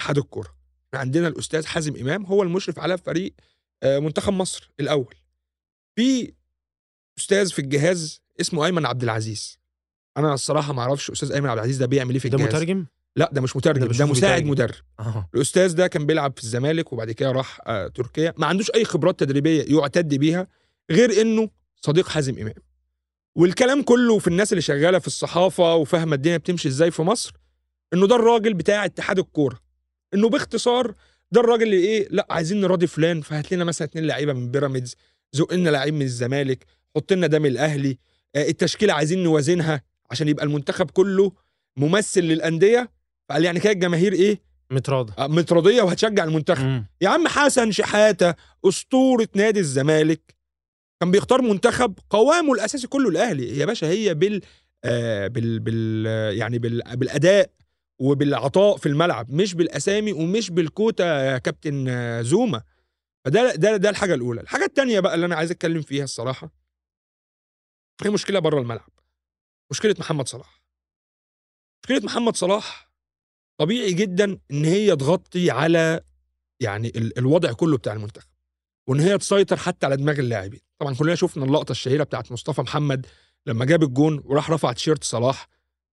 اتحاد 0.00 0.18
الكورة. 0.18 0.48
عندنا 0.94 1.28
الأستاذ 1.28 1.66
حازم 1.66 1.96
إمام 1.96 2.26
هو 2.26 2.42
المشرف 2.42 2.78
على 2.78 2.98
فريق 2.98 3.34
آه، 3.82 3.98
منتخب 3.98 4.32
مصر 4.32 4.70
الأول. 4.80 5.14
في 5.96 6.32
أستاذ 7.18 7.50
في 7.52 7.58
الجهاز 7.58 8.22
اسمه 8.40 8.66
أيمن 8.66 8.86
عبد 8.86 9.02
العزيز. 9.02 9.58
أنا 10.18 10.34
الصراحة 10.34 10.72
ما 10.72 10.82
أعرفش 10.82 11.10
أستاذ 11.10 11.32
ايمن 11.32 11.48
عبد 11.48 11.58
العزيز 11.58 11.76
ده 11.76 11.86
بيعمل 11.86 12.12
إيه 12.12 12.18
في 12.18 12.28
ده 12.28 12.38
الجهاز. 12.38 12.54
مترجم؟ 12.54 12.86
لا 13.16 13.30
ده 13.32 13.40
مش 13.40 13.56
مترجم 13.56 13.86
ده 13.86 13.98
ده, 13.98 14.06
مساعد. 14.06 14.44
مدرب. 14.44 14.74
آه. 15.00 15.28
الأستاذ 15.34 15.74
ده 15.74 15.86
كان 15.86 16.06
بيلعب 16.06 16.32
في 16.36 16.42
الزمالك 16.44 16.92
وبعد 16.92 17.10
كده 17.10 17.32
راح 17.32 17.60
آه، 17.66 17.88
تركيا. 17.88 18.34
ما 18.36 18.46
عندوش 18.46 18.70
أي 18.70 18.84
خبرات 18.84 19.20
تدريبية 19.20 19.78
يعتد 19.78 20.14
بيها 20.14 20.46
غير 20.90 21.20
إنه 21.20 21.48
صديق 21.76 22.08
حازم 22.08 22.38
إمام. 22.38 22.54
والكلام 23.36 23.82
كله 23.82 24.18
في 24.18 24.28
الناس 24.28 24.52
اللي 24.52 24.62
شغالة 24.62 24.98
في 24.98 25.06
الصحافة 25.06 25.74
وفاهمة 25.74 26.14
الدنيا 26.14 26.36
بتمشي 26.36 26.68
إزاي 26.68 26.90
في 26.90 27.02
مصر 27.02 27.32
إنه 27.94 28.06
ده 28.06 28.16
الراجل 28.16 28.54
بتاع 28.54 28.84
اتحاد 28.84 29.18
الكورة. 29.18 29.58
إنه 30.14 30.28
باختصار 30.28 30.94
ده 31.32 31.40
الراجل 31.40 31.62
اللي 31.62 31.76
إيه 31.76 32.08
لا 32.10 32.26
عايزين 32.30 32.60
نراضي 32.60 32.86
فلان 32.86 33.20
فهات 33.20 33.52
لنا 33.52 33.64
مثلا 33.64 33.88
اتنين 33.88 34.06
لعيبة 34.06 34.32
من 34.32 34.50
بيراميدز 34.50 34.94
زق 35.32 35.54
لنا 35.54 35.70
لعيب 35.70 35.94
من 35.94 36.02
الزمالك 36.02 36.64
حط 36.96 37.12
لنا 37.12 37.26
ده 37.26 37.38
من 37.38 37.46
الأهلي. 37.46 37.98
آه، 38.36 38.48
التشكيلة 38.48 38.92
عايزين 38.92 39.22
نوازنها. 39.22 39.82
عشان 40.10 40.28
يبقى 40.28 40.44
المنتخب 40.44 40.90
كله 40.90 41.32
ممثل 41.78 42.20
للأندية. 42.20 42.90
فقال 43.28 43.44
يعني 43.44 43.60
كده 43.60 43.72
الجماهير 43.72 44.12
إيه؟ 44.12 44.40
متراضى 44.70 45.12
آه، 45.18 45.26
متراضية 45.26 45.82
وهتشجع 45.82 46.24
المنتخب. 46.24 46.64
مم. 46.64 46.86
يا 47.00 47.08
عم 47.08 47.28
حسن 47.28 47.70
شحاتة 47.72 48.34
أسطورة 48.64 49.28
نادي 49.34 49.60
الزمالك 49.60 50.36
كان 51.00 51.10
بيختار 51.10 51.42
منتخب 51.42 51.98
قوامه 52.10 52.52
الأساسي 52.52 52.86
كله 52.86 53.08
الأهلي. 53.08 53.58
يا 53.58 53.66
باشا 53.66 53.86
هي 53.86 54.14
بال 54.14 54.40
آه 54.84 55.26
بال 55.26 55.60
بال 55.60 56.06
يعني 56.38 56.58
بال 56.58 56.82
بالأداء 56.96 57.50
وبالعطاء 58.00 58.76
في 58.76 58.86
الملعب 58.86 59.30
مش 59.30 59.54
بالأسامي 59.54 60.12
ومش 60.12 60.50
بالكوتا 60.50 61.04
يا 61.32 61.38
كابتن 61.38 61.88
آه، 61.88 62.22
زوما 62.22 62.62
فده 63.24 63.54
ده 63.54 63.76
ده 63.76 63.90
الحاجة 63.90 64.14
الأولى. 64.14 64.40
الحاجة 64.40 64.64
الثانية 64.64 65.00
بقى 65.00 65.14
اللي 65.14 65.26
أنا 65.26 65.36
عايز 65.36 65.50
أتكلم 65.50 65.82
فيها 65.82 66.04
الصراحة 66.04 66.50
هي 68.04 68.10
مشكلة 68.10 68.38
بره 68.38 68.60
الملعب. 68.60 68.90
مشكلة 69.70 69.94
محمد 69.98 70.28
صلاح. 70.28 70.62
مشكلة 71.84 72.00
محمد 72.04 72.36
صلاح 72.36 72.90
طبيعي 73.60 73.92
جدا 73.92 74.38
إن 74.50 74.64
هي 74.64 74.96
تغطي 74.96 75.50
على 75.50 76.00
يعني 76.60 76.88
ال- 76.88 77.18
الوضع 77.18 77.52
كله 77.52 77.76
بتاع 77.76 77.92
المنتخب 77.92 78.28
وإن 78.88 79.00
هي 79.00 79.18
تسيطر 79.18 79.56
حتى 79.56 79.86
على 79.86 79.96
دماغ 79.96 80.18
اللاعبين. 80.18 80.60
طبعا 80.78 80.94
كلنا 80.94 81.14
شفنا 81.14 81.44
اللقطة 81.44 81.72
الشهيرة 81.72 82.04
بتاعت 82.04 82.32
مصطفى 82.32 82.60
محمد 82.62 83.06
لما 83.46 83.64
جاب 83.64 83.82
الجون 83.82 84.22
وراح 84.24 84.50
رفع 84.50 84.72
تيشيرت 84.72 85.04
صلاح. 85.04 85.48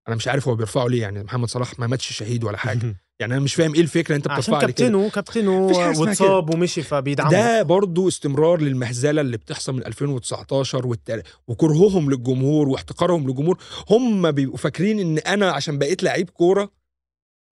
أنا 0.07 0.15
مش 0.15 0.27
عارف 0.27 0.47
هو 0.47 0.55
بيرفعه 0.55 0.87
ليه 0.87 1.01
يعني 1.01 1.23
محمد 1.23 1.49
صلاح 1.49 1.79
ما 1.79 1.87
ماتش 1.87 2.13
شهيد 2.13 2.43
ولا 2.43 2.57
حاجة. 2.57 2.95
يعني 3.19 3.33
أنا 3.33 3.41
مش 3.41 3.55
فاهم 3.55 3.73
إيه 3.73 3.81
الفكرة 3.81 4.15
أنت 4.15 4.27
عشان 4.31 4.53
بترفع 4.53 4.67
لي 4.67 4.73
كده. 4.73 4.87
كابتنه 4.87 5.09
كابتنه 5.09 5.67
واتصاب 6.01 6.53
ومشي 6.53 6.81
فبيدعمه. 6.83 7.31
ده 7.31 7.63
برضو 7.63 8.07
استمرار 8.07 8.61
للمهزلة 8.61 9.21
اللي 9.21 9.37
بتحصل 9.37 9.73
من 9.73 9.85
2019 9.85 10.87
والتار... 10.87 11.21
وكرههم 11.47 12.11
للجمهور 12.11 12.69
واحتقارهم 12.69 13.27
للجمهور. 13.27 13.57
هم 13.89 14.31
بيبقوا 14.31 14.57
فاكرين 14.57 14.99
إن 14.99 15.17
أنا 15.17 15.51
عشان 15.51 15.77
بقيت 15.77 16.03
لعيب 16.03 16.29
كورة 16.29 16.71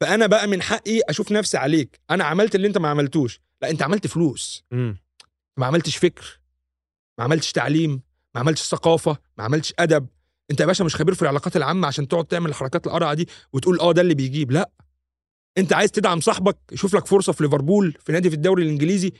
فأنا 0.02 0.28
بقى 0.28 0.47
من 0.47 0.62
حقي 0.62 0.99
أشوف 1.10 1.32
نفسي 1.32 1.58
عليك. 1.58 1.99
أنا 2.12 2.23
عملت 2.23 2.56
اللي 2.56 2.67
أنت 2.67 2.78
ما 2.78 2.89
عملتوش. 2.89 3.41
لا 3.62 3.69
أنت 3.69 3.82
عملت 3.82 4.08
فلوس. 4.08 4.63
مم. 4.71 4.97
ما 5.58 5.65
عملتش 5.65 5.97
فكر. 5.97 6.39
ما 7.17 7.23
عملتش 7.23 7.52
تعليم. 7.52 8.02
ما 8.36 8.41
عملتش 8.41 8.62
ثقافة. 8.62 9.17
ما 9.38 9.43
عملتش 9.43 9.73
أدب. 9.80 10.08
أنت 10.52 10.60
يا 10.60 10.65
باشا 10.65 10.84
مش 10.84 10.95
خبير 10.95 11.13
في 11.15 11.21
العلاقات 11.21 11.56
العامة 11.58 11.88
عشان 11.88 12.08
تقعد 12.08 12.26
تعمل 12.26 12.49
الحركات 12.49 12.88
القرعة 12.88 13.13
دي 13.13 13.28
وتقول 13.54 13.80
آه 13.80 13.91
ده 13.91 14.02
اللي 14.02 14.13
بيجيب. 14.13 14.52
لا. 14.52 14.69
انت 15.58 15.74
عايز 15.74 15.92
تدعم 15.92 16.20
صاحبك 16.20 16.58
شوف 16.74 16.96
لك 16.96 17.06
فرصة 17.08 17.34
في 17.34 17.44
ليفربول 17.44 17.94
في 18.06 18.12
نادي 18.12 18.30
في 18.30 18.36
الدوري 18.36 18.63
الإنجليزي 18.63 19.12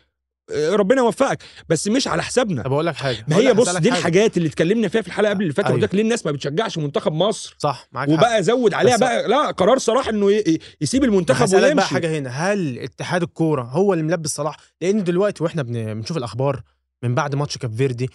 آه، 0.52 0.70
ربنا 0.76 1.02
يوفقك 1.02 1.44
بس 1.70 1.88
مش 1.88 2.08
على 2.08 2.24
حسابنا 2.24 2.64
طب 2.64 2.74
أقول 2.74 2.86
لك 2.86 2.96
حاجة 2.96 3.26
ما 3.28 3.36
هي 3.36 3.54
بص 3.54 3.76
دي. 3.78 3.90
الحاجات 3.90 4.38
اللي 4.38 4.48
اتكلمنا 4.50 4.88
فيها 4.88 5.02
في 5.02 5.08
الحلقة 5.08 5.30
قبل 5.30 5.42
اللي 5.42 5.54
فاتت. 5.54 5.68
قلت 5.72 5.84
لك 5.84 5.96
ليه 5.96 6.02
الناس 6.04 6.26
ما 6.26 6.32
بتشجعش 6.32 6.78
منتخب 6.78 7.12
مصر 7.14 7.56
صح 7.60 7.88
معاك 7.92 8.08
حق. 8.10 8.14
وبقى 8.14 8.44
زود 8.44 8.74
عليها 8.74 8.98
بقى 8.98 9.28
لا 9.28 9.52
قرار 9.52 9.78
صراحة 9.78 10.10
إنه 10.10 10.44
يسيب 10.82 11.04
المنتخب 11.04 11.44
هسألك 11.44 11.62
بقى 11.62 11.70
ويمشي 11.70 11.88
حاجة 11.88 12.18
هنا 12.18 12.30
هل 12.30 12.80
اتحاد 12.80 13.24
الكورة 13.24 13.62
هو 13.64 13.94
اللي 13.94 14.04
ملبس 14.04 14.30
صلاح 14.30 14.58
لأن 14.82 15.04
دلوقتي 15.04 15.44
وإحنا 15.44 15.62
بن- 15.64 15.94
بنشوف 15.94 16.18
الأخبار 16.18 16.62
من 17.04 17.16
بعد 17.16 17.36
ماتش 17.36 17.58
كاب 17.58 17.76
فيردي 17.76 18.10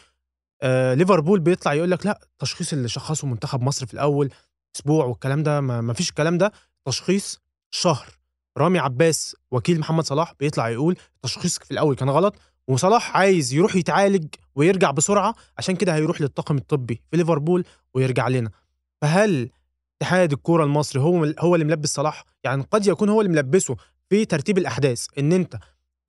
آه 0.62 0.94
ليفربول 0.94 1.40
بيطلع 1.40 1.74
يقول 1.74 1.90
لك 1.90 2.06
لا 2.06 2.20
التشخيص 2.32 2.72
اللي 2.72 2.88
شخصه 2.88 3.26
منتخب 3.26 3.62
مصر 3.62 3.86
في 3.86 3.94
الأول 3.94 4.30
أسبوع 4.76 5.04
والكلام 5.04 5.42
ده 5.42 5.60
ما 5.60 5.92
فيش 5.92 6.08
الكلام 6.08 6.38
ده 6.38 6.52
تشخيص 6.88 7.40
شهر. 7.70 8.06
رامي 8.58 8.78
عباس 8.78 9.36
وكيل 9.50 9.80
محمد 9.80 10.04
صلاح 10.04 10.32
بيطلع 10.40 10.68
يقول 10.68 10.96
التشخيص 11.16 11.58
في 11.58 11.70
الأول 11.70 11.94
كان 11.96 12.10
غلط 12.10 12.36
وصلاح 12.68 13.16
عايز 13.16 13.54
يروح 13.54 13.76
يتعالج 13.76 14.26
ويرجع 14.54 14.90
بسرعة 14.90 15.34
عشان 15.58 15.76
كده 15.76 15.94
هيروح 15.94 16.20
للطاقم 16.20 16.56
الطبي 16.56 17.02
في 17.10 17.16
ليفربول 17.16 17.64
ويرجع 17.94 18.28
لنا. 18.28 18.50
فهل 19.02 19.50
اتحاد 20.02 20.32
الكورة 20.32 20.64
المصري 20.64 21.02
هو 21.02 21.34
هو 21.38 21.54
اللي 21.54 21.64
ملبس 21.66 21.88
صلاح؟ 21.94 22.24
يعني 22.44 22.66
قد 22.70 22.86
يكون 22.86 23.08
هو 23.08 23.20
اللي 23.20 23.32
ملبسه 23.32 23.76
في 24.10 24.24
ترتيب 24.24 24.58
الأحداث 24.58 25.06
إن 25.18 25.32
أنت 25.32 25.58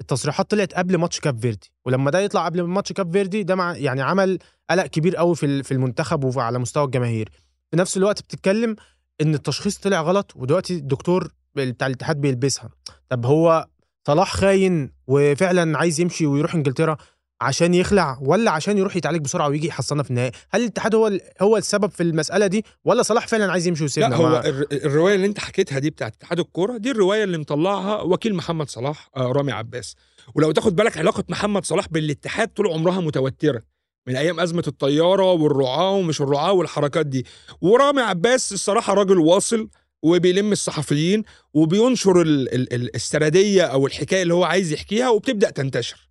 التصريحات 0.02 0.52
طلعت 0.52 0.74
قبل 0.74 0.98
ماتش 0.98 1.20
كاب 1.20 1.40
فيردي 1.42 1.72
ولما 1.86 2.12
ده 2.12 2.20
يطلع 2.20 2.46
قبل 2.46 2.62
ماتش 2.62 2.94
كاب 2.94 3.12
فيردي 3.12 3.44
ده 3.44 3.74
يعني 3.74 4.02
عمل 4.02 4.40
قلق 4.70 4.86
كبير 4.86 5.16
قوي 5.16 5.36
في 5.36 5.64
في 5.64 5.72
المنتخب 5.72 6.24
وعلى 6.24 6.60
مستوى 6.60 6.86
الجماهير. 6.86 7.30
في 7.72 7.78
نفس 7.78 7.98
الوقت 7.98 8.22
بتتكلم 8.22 8.76
إن 9.22 9.34
التشخيص 9.34 9.78
طلع 9.78 10.02
غلط 10.02 10.34
ودلوقتي 10.36 10.76
الدكتور 10.76 11.32
بتاع 11.66 11.88
الاتحاد 11.88 12.22
بيلبسها. 12.22 12.70
طب 13.10 13.26
هو 13.26 13.68
صلاح 14.08 14.34
خاين 14.36 14.92
وفعلا 15.08 15.78
عايز 15.78 16.00
يمشي 16.00 16.26
ويروح 16.26 16.56
إنجلترا 16.56 16.98
عشان 17.42 17.74
يخلع 17.74 18.18
ولا 18.22 18.52
عشان 18.52 18.78
يروح 18.78 18.96
يتعالج 18.96 19.22
بسرعة 19.22 19.48
ويجي 19.50 19.68
يحصلنا 19.68 20.04
في 20.04 20.10
النهائي؟ 20.10 20.32
هل 20.50 20.62
الاتحاد 20.62 20.96
هو 20.96 21.12
هو 21.42 21.58
السبب 21.58 21.92
في 21.92 22.04
المسألة 22.04 22.48
دي 22.48 22.66
ولا 22.86 23.04
صلاح 23.04 23.28
فعلا 23.28 23.52
عايز 23.52 23.68
يمشي 23.68 23.84
ويسيبنا؟ 23.84 24.10
لا 24.10 24.16
هو 24.16 24.30
مع- 24.30 24.42
الرواية 24.72 25.16
اللي 25.16 25.26
أنت 25.28 25.40
حكيتها 25.40 25.80
دي 25.80 25.90
بتاعت 25.90 26.16
اتحاد 26.16 26.40
الكورة 26.40 26.78
دي 26.78 26.92
الرواية 26.92 27.24
اللي 27.24 27.38
مطلعها 27.38 28.02
وكيل 28.02 28.36
محمد 28.36 28.70
صلاح 28.70 29.10
آه، 29.18 29.32
رامي 29.32 29.52
عباس. 29.52 29.96
ولو 30.36 30.52
تاخد 30.52 30.76
بالك 30.76 30.98
علاقة 30.98 31.24
محمد 31.30 31.66
صلاح 31.66 31.88
بالاتحاد 31.90 32.48
طول 32.48 32.68
عمرها 32.68 33.02
متوترة. 33.02 33.62
من 34.08 34.16
أيام 34.16 34.40
أزمة 34.40 34.64
الطيارة 34.68 35.32
والرعاة 35.32 35.92
ومش 35.92 36.22
الرعاة 36.22 36.52
والحركات 36.52 37.06
دي. 37.06 37.26
ورامي 37.62 38.02
عباس 38.02 38.54
الصراحة 38.54 38.94
راجل 38.94 39.18
واصل 39.18 39.70
وبيلم 40.04 40.52
الصحفيين 40.52 41.24
وبينشر 41.54 42.22
ال- 42.22 42.54
ال- 42.56 42.74
ال- 42.74 42.96
السرديه 42.96 43.64
أو 43.64 43.88
الحكاية 43.88 44.22
اللي 44.24 44.34
هو 44.34 44.44
عايز 44.44 44.72
يحكيها 44.72 45.10
وبتبدأ 45.10 45.50
تنتشر. 45.50 46.10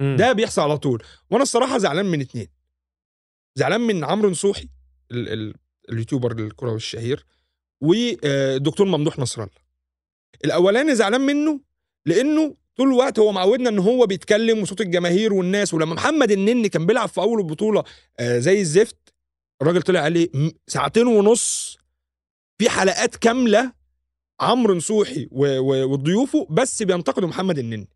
مم. 0.00 0.16
ده 0.18 0.32
بيحصل 0.32 0.62
على 0.62 0.78
طول. 0.78 1.02
وأنا 1.30 1.42
الصراحة 1.42 1.78
زعلان 1.78 2.06
من 2.06 2.20
اتنين. 2.20 2.48
زعلان 3.56 3.80
من 3.80 4.04
عمرو 4.04 4.30
نصوحي 4.30 4.68
ال 5.12 5.28
ال 5.28 5.54
اليوتيوبر 5.92 6.32
الكروي 6.38 6.76
الشهير 6.76 7.24
والدكتور 7.80 8.86
ممدوح 8.86 9.18
نصر 9.18 9.42
الله 9.42 9.54
الأولاني 10.44 10.94
زعلان 10.94 11.20
منه 11.20 11.60
لأنه 12.06 12.54
طول 12.76 12.88
الوقت 12.88 13.18
هو 13.18 13.32
معودنا 13.32 13.68
إن 13.70 13.78
هو 13.78 14.06
بيتكلم 14.06 14.58
وصوت 14.62 14.80
الجماهير 14.80 15.32
والناس 15.34 15.74
ولما 15.74 15.94
محمد 15.94 16.30
النني 16.30 16.68
كان 16.68 16.86
بيلعب 16.86 17.08
في 17.08 17.20
أول 17.20 17.38
البطولة 17.40 17.84
آه، 18.20 18.38
زي 18.38 18.60
الزفت 18.60 18.96
الراجل 19.62 19.82
طلع 19.82 20.00
عليه 20.00 20.28
م- 20.34 20.50
ساعتين 20.66 21.06
ونص 21.06 21.78
في 22.60 22.70
حلقات 22.70 23.16
كاملة 23.16 23.72
عمرو 24.40 24.74
نصوحي 24.74 25.28
وضيوفه 25.32 26.46
بس 26.50 26.82
بينتقدوا 26.82 27.28
محمد 27.28 27.58
النني. 27.58 27.88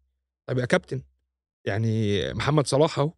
طب 0.47 0.59
يا 0.59 0.65
كابتن 0.65 1.03
يعني 1.67 2.21
محمد 2.35 2.67
صلاح 2.67 2.99
أهو 2.99 3.13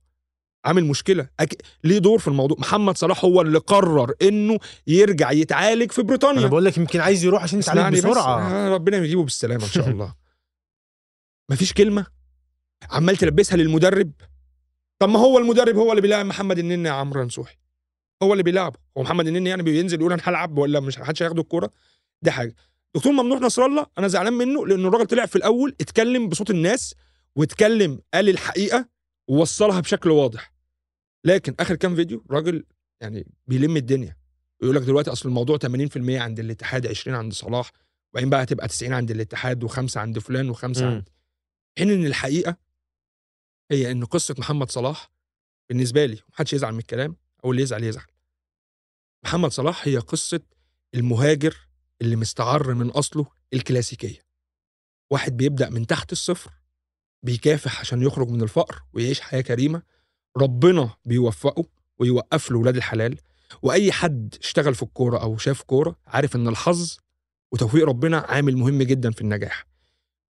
عامل 0.64 0.84
مشكلة. 0.84 1.28
أك... 1.40 1.62
ليه 1.84 1.98
دور 1.98 2.18
في 2.18 2.28
الموضوع؟ 2.28 2.56
محمد 2.60 2.96
صلاح 2.96 3.24
هو 3.24 3.40
اللي 3.40 3.58
قرر 3.58 4.14
إنه 4.22 4.58
يرجع 4.86 5.30
يتعالج 5.30 5.92
في 5.92 5.98
أنا 6.00 6.08
بريطانيا 6.08 6.46
بقول 6.46 6.64
لك 6.64 6.76
يمكن 6.76 7.00
عايز 7.00 7.24
يروح 7.24 7.42
عشان 7.42 7.58
يتعالج 7.58 7.98
بسرعة. 7.98 8.50
آه 8.52 8.68
ربنا 8.74 8.96
يجيبه 8.96 9.22
بالسلامة 9.22 9.64
إن 9.64 9.70
شاء 9.70 9.88
الله. 9.88 10.14
مفيش 11.50 11.72
كلمة؟ 11.72 12.06
عمال 12.90 13.16
تلبسها 13.16 13.56
للمدرب؟ 13.56 14.12
طب 14.98 15.08
ما 15.08 15.18
هو 15.18 15.38
المدرب 15.38 15.76
هو 15.76 15.90
اللي 15.90 16.02
بيلاعب 16.02 16.26
محمد 16.26 16.58
النني 16.58 16.88
يا 16.88 16.94
عمرو 16.94 17.22
نصوحي. 17.22 17.56
هو 18.22 18.32
اللي 18.32 18.42
بيلعبه 18.42 18.78
هو 18.98 19.02
محمد 19.02 19.26
النني 19.26 19.50
يعني 19.50 19.62
بينزل 19.62 20.00
يقول 20.00 20.12
أنا 20.12 20.22
هلعب 20.24 20.58
ولا 20.58 20.80
مش 20.80 20.98
محدش 20.98 21.22
هياخد 21.22 21.38
الكورة. 21.38 21.72
دي 22.22 22.30
حاجة. 22.30 22.54
دكتور 22.94 23.12
ممدوح 23.12 23.40
نصر 23.40 23.64
الله 23.64 23.86
أنا 23.98 24.08
زعلان 24.08 24.32
منه 24.32 24.66
لأنه 24.66 24.88
الراجل 24.88 25.06
طلع 25.06 25.26
في 25.26 25.36
الأول 25.36 25.74
اتكلم 25.80 26.28
بصوت 26.28 26.50
الناس 26.50 26.94
واتكلم 27.36 28.00
قال 28.14 28.28
الحقيقة 28.28 28.88
ووصلها 29.28 29.80
بشكل 29.80 30.10
واضح. 30.10 30.52
لكن 31.24 31.54
آخر 31.60 31.76
كام 31.76 31.94
فيديو 31.96 32.24
راجل 32.30 32.64
يعني 33.00 33.26
بيلم 33.46 33.76
الدنيا. 33.76 34.16
يقول 34.62 34.76
لك 34.76 34.82
دلوقتي 34.82 35.12
أصل 35.12 35.28
الموضوع 35.28 35.58
80% 35.58 35.66
عند 36.20 36.40
الاتحاد 36.40 36.86
20 36.86 37.16
عند 37.16 37.32
صلاح 37.32 37.72
وبعدين 38.12 38.30
بقى 38.30 38.42
هتبقى 38.42 38.68
90 38.68 38.92
عند 38.92 39.10
الاتحاد 39.10 39.64
وخمسة 39.64 40.00
عند 40.00 40.18
فلان 40.18 40.50
وخمسة. 40.50 40.86
عند 40.86 41.08
حين 41.78 41.90
إن 41.90 42.06
الحقيقة 42.06 42.56
هي 43.70 43.90
إن 43.90 44.04
قصة 44.04 44.34
محمد 44.38 44.70
صلاح 44.70 45.10
بالنسبة 45.68 46.06
لي 46.06 46.18
محدش 46.32 46.52
يزعل 46.52 46.72
من 46.72 46.78
الكلام. 46.78 47.16
أو 47.46 47.50
اللي 47.50 47.62
يزعل 47.62 47.84
يزعل 47.84 48.04
محمد 49.24 49.50
صلاح 49.50 49.88
هي 49.88 49.98
قصة 49.98 50.40
المهاجر 50.94 51.56
اللي 52.02 52.16
مستعر 52.16 52.74
من 52.74 52.90
أصله 52.90 53.26
الكلاسيكية. 53.54 54.26
واحد 55.10 55.36
بيبدأ 55.36 55.70
من 55.70 55.86
تحت 55.86 56.12
الصفر 56.12 56.50
بيكافح 57.22 57.80
عشان 57.80 58.02
يخرج 58.02 58.28
من 58.28 58.42
الفقر 58.42 58.82
ويعيش 58.92 59.20
حياة 59.20 59.40
كريمة 59.40 59.82
ربنا 60.36 60.94
بيوفقه 61.04 61.64
ويوقف 61.98 62.50
له 62.50 62.58
ولاد 62.58 62.76
الحلال 62.76 63.18
وأي 63.62 63.92
حد 63.92 64.34
اشتغل 64.40 64.74
في 64.74 64.82
الكورة 64.82 65.18
أو 65.22 65.36
شاف 65.38 65.62
كورة 65.62 65.96
عارف 66.06 66.36
إن 66.36 66.48
الحظ 66.48 66.96
وتوفيق 67.52 67.84
ربنا 67.84 68.18
عامل 68.18 68.56
مهم 68.56 68.82
جدا 68.82 69.10
في 69.10 69.20
النجاح. 69.20 69.66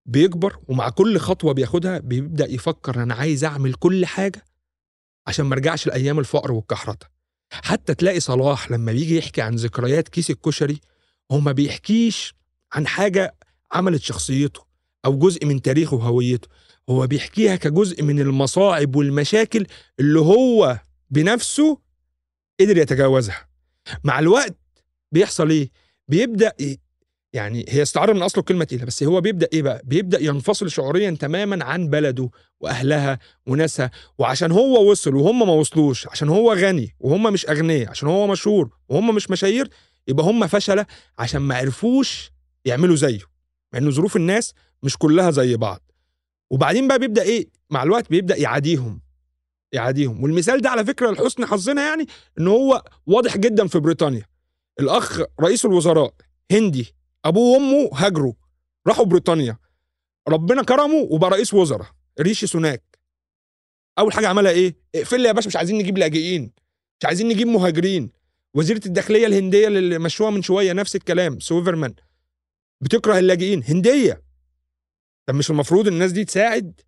بيكبر 0.06 0.58
ومع 0.68 0.88
كل 0.88 1.18
خطوة 1.18 1.52
بياخدها 1.52 1.98
بيبدأ 1.98 2.50
يفكر 2.50 3.02
أنا 3.02 3.14
عايز 3.14 3.44
أعمل 3.44 3.74
كل 3.74 4.06
حاجة 4.06 4.44
عشان 5.26 5.46
ما 5.46 5.54
ارجعش 5.54 5.86
لأيام 5.86 6.18
الفقر 6.18 6.52
والكحرته 6.52 7.06
حتى 7.50 7.94
تلاقي 7.94 8.20
صلاح 8.20 8.70
لما 8.70 8.92
بيجي 8.92 9.18
يحكي 9.18 9.42
عن 9.42 9.54
ذكريات 9.54 10.08
كيس 10.08 10.30
الكشري 10.30 10.80
هو 11.32 11.40
ما 11.40 11.52
بيحكيش 11.52 12.34
عن 12.72 12.86
حاجة 12.86 13.34
عملت 13.72 14.02
شخصيته 14.02 14.66
أو 15.04 15.18
جزء 15.18 15.46
من 15.46 15.62
تاريخه 15.62 15.96
وهويته. 15.96 16.48
هو 16.90 17.06
بيحكيها 17.06 17.56
كجزء 17.56 18.02
من 18.02 18.20
المصاعب 18.20 18.96
والمشاكل 18.96 19.66
اللي 20.00 20.20
هو 20.20 20.78
بنفسه 21.10 21.78
قدر 22.60 22.78
يتجاوزها. 22.78 23.48
مع 24.04 24.18
الوقت 24.18 24.56
بيحصل 25.12 25.50
إيه؟ 25.50 25.70
بيبدأ 26.08 26.52
يعني 27.36 27.64
هي 27.68 27.82
استعارة 27.82 28.12
من 28.12 28.22
أصله 28.22 28.42
كلمه 28.44 28.64
تقيلة 28.64 28.84
بس 28.84 29.02
هو 29.02 29.20
بيبدأ 29.20 29.48
إيه 29.52 29.62
بقى؟ 29.62 29.82
بيبدأ 29.84 30.22
ينفصل 30.22 30.70
شعوريا 30.70 31.10
تماما 31.10 31.64
عن 31.64 31.88
بلده 31.88 32.30
وأهلها 32.60 33.18
وناسها 33.46 33.90
وعشان 34.18 34.52
هو 34.52 34.90
وصل 34.90 35.14
وهم 35.14 35.38
ما 35.46 35.52
وصلوش 35.52 36.08
عشان 36.08 36.28
هو 36.28 36.52
غني 36.52 36.96
وهم 37.00 37.32
مش 37.32 37.46
أغنياء 37.48 37.90
عشان 37.90 38.08
هو 38.08 38.26
مشهور 38.26 38.70
وهم 38.88 39.14
مش 39.14 39.30
مشاهير 39.30 39.70
يبقى 40.08 40.26
هم 40.26 40.46
فشلة 40.46 40.86
عشان 41.18 41.40
ما 41.40 41.54
عرفوش 41.56 42.30
يعملوا 42.64 42.96
زيه 42.96 43.20
مع 43.72 43.78
إن 43.78 43.90
ظروف 43.90 44.16
الناس 44.16 44.54
مش 44.82 44.96
كلها 44.96 45.30
زي 45.30 45.56
بعض. 45.56 45.80
وبعدين 46.50 46.88
بقى 46.88 46.98
بيبدأ 46.98 47.22
إيه؟ 47.22 47.48
مع 47.70 47.82
الوقت 47.82 48.10
بيبدأ 48.10 48.36
يعاديهم 48.36 49.00
يعاديهم. 49.72 50.22
والمثال 50.22 50.60
ده 50.60 50.70
على 50.70 50.84
فكرة 50.84 51.10
لحسن 51.10 51.46
حظنا 51.46 51.82
يعني 51.88 52.06
إن 52.38 52.46
هو 52.48 52.82
واضح 53.06 53.36
جدا 53.36 53.66
في 53.66 53.78
بريطانيا. 53.78 54.22
الأخ 54.80 55.20
رئيس 55.40 55.64
الوزراء 55.64 56.14
هندي 56.52 56.94
أبوه 57.26 57.54
وأمه 57.58 57.90
هاجروا 57.94 58.32
راحوا 58.86 59.04
بريطانيا. 59.04 59.58
ربنا 60.28 60.62
كرمه 60.62 60.94
وبقى 61.10 61.30
رئيس 61.30 61.54
وزراء 61.54 61.86
ريشي 62.20 62.46
سوناك. 62.46 62.98
أول 63.98 64.12
حاجة 64.12 64.28
عملها 64.28 64.52
إيه؟ 64.52 64.76
اقفل 64.94 65.20
لي 65.20 65.28
يا 65.28 65.32
باشا 65.32 65.48
مش 65.48 65.56
عايزين 65.56 65.78
نجيب 65.78 65.98
لاجئين 65.98 66.52
مش 67.00 67.04
عايزين 67.06 67.28
نجيب 67.28 67.46
مهاجرين. 67.46 68.10
وزيرة 68.54 68.80
الداخلية 68.86 69.26
الهندية 69.26 69.68
اللي 69.68 69.98
مشوها 69.98 70.30
من 70.30 70.42
شوية 70.42 70.72
نفس 70.72 70.96
الكلام 70.96 71.40
سويفرمان 71.40 71.94
بتكره 72.80 73.18
اللاجئين. 73.18 73.62
هندية. 73.64 74.22
طب 75.26 75.34
مش 75.34 75.50
المفروض 75.50 75.86
الناس 75.86 76.12
دي 76.12 76.24
تساعد؟ 76.24 76.80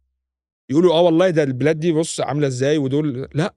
يقولوا 0.70 0.94
آه 0.94 1.00
والله 1.00 1.30
ده 1.30 1.42
البلاد 1.42 1.80
دي 1.80 1.92
بص 1.92 2.20
عاملة 2.20 2.46
إزاي 2.46 2.78
ودول 2.78 3.28
لأ 3.34 3.54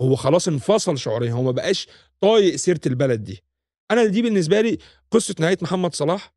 هو 0.00 0.16
خلاص 0.16 0.48
انفصل 0.48 0.98
شعوريا 0.98 1.32
هو 1.32 1.42
ما 1.42 1.50
بقاش 1.50 1.88
طايق 2.20 2.56
سيرة 2.56 2.80
البلد 2.86 3.24
دي. 3.24 3.43
أنا 3.90 4.04
دي 4.04 4.22
بالنسبة 4.22 4.60
لي 4.60 4.78
قصة 5.10 5.34
نهاية 5.40 5.58
محمد 5.62 5.94
صلاح 5.94 6.32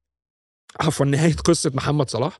عفوا 0.80 1.06
نهاية 1.06 1.34
قصة 1.36 1.72
محمد 1.74 2.10
صلاح 2.10 2.40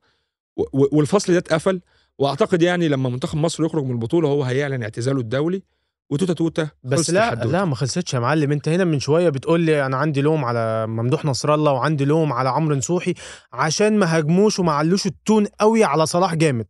والفصل 0.72 1.32
ده 1.32 1.38
اتقفل 1.38 1.80
وأعتقد 2.18 2.62
يعني 2.62 2.88
لما 2.88 3.08
منتخب 3.08 3.38
مصر 3.38 3.64
يخرج 3.64 3.84
من 3.84 3.90
البطولة 3.90 4.28
هو 4.28 4.42
هيعلن 4.42 4.82
اعتزاله 4.82 5.20
الدولي 5.20 5.62
وتوته 6.10 6.34
توته 6.34 6.70
بس 6.84 7.10
لا. 7.10 7.34
لا 7.52 7.64
ما 7.64 7.74
خلصتش 7.74 8.14
يا 8.14 8.18
معلم. 8.18 8.52
أنت 8.52 8.68
هنا 8.68 8.84
من 8.84 9.00
شوية 9.00 9.28
بتقول 9.28 9.60
لي 9.60 9.86
أنا 9.86 9.96
عندي 9.96 10.20
لوم 10.20 10.44
على 10.44 10.86
ممدوح 10.86 11.24
نصر 11.24 11.54
الله 11.54 11.72
وعندي 11.72 12.04
لوم 12.04 12.32
على 12.32 12.48
عمرو 12.48 12.74
نصوحي 12.76 13.14
عشان 13.52 13.98
ما 13.98 14.16
هاجموش 14.16 14.58
وما 14.58 14.72
علوش 14.72 15.06
التون 15.06 15.46
قوي 15.46 15.84
على 15.84 16.06
صلاح 16.06 16.34
جامد. 16.34 16.66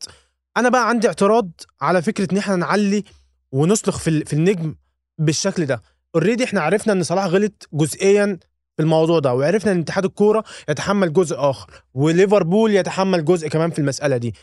أنا 0.56 0.68
بقى 0.68 0.88
عندي 0.88 1.06
اعتراض 1.08 1.50
على 1.80 2.02
فكرة 2.02 2.32
إن 2.32 2.38
إحنا 2.38 2.56
نعلي 2.56 3.04
ونسلخ 3.52 3.98
في 3.98 4.24
في 4.24 4.32
النجم 4.32 4.74
بالشكل 5.18 5.66
ده. 5.66 5.82
اوريدي 6.14 6.44
إحنا 6.44 6.60
عرفنا 6.60 6.92
إن 6.92 7.02
صلاح 7.02 7.24
غلط 7.26 7.68
جزئيا 7.72 8.38
في 8.76 8.82
الموضوع 8.82 9.18
ده 9.18 9.34
وعرفنا 9.34 9.72
إن 9.72 9.80
اتحاد 9.80 10.04
الكورة 10.04 10.44
يتحمل 10.68 11.12
جزء 11.12 11.36
آخر 11.38 11.70
وليفربول 11.94 12.74
يتحمل 12.74 13.24
جزء 13.24 13.48
كمان 13.48 13.70
في 13.70 13.78
المسألة 13.78 14.16
دي. 14.16 14.34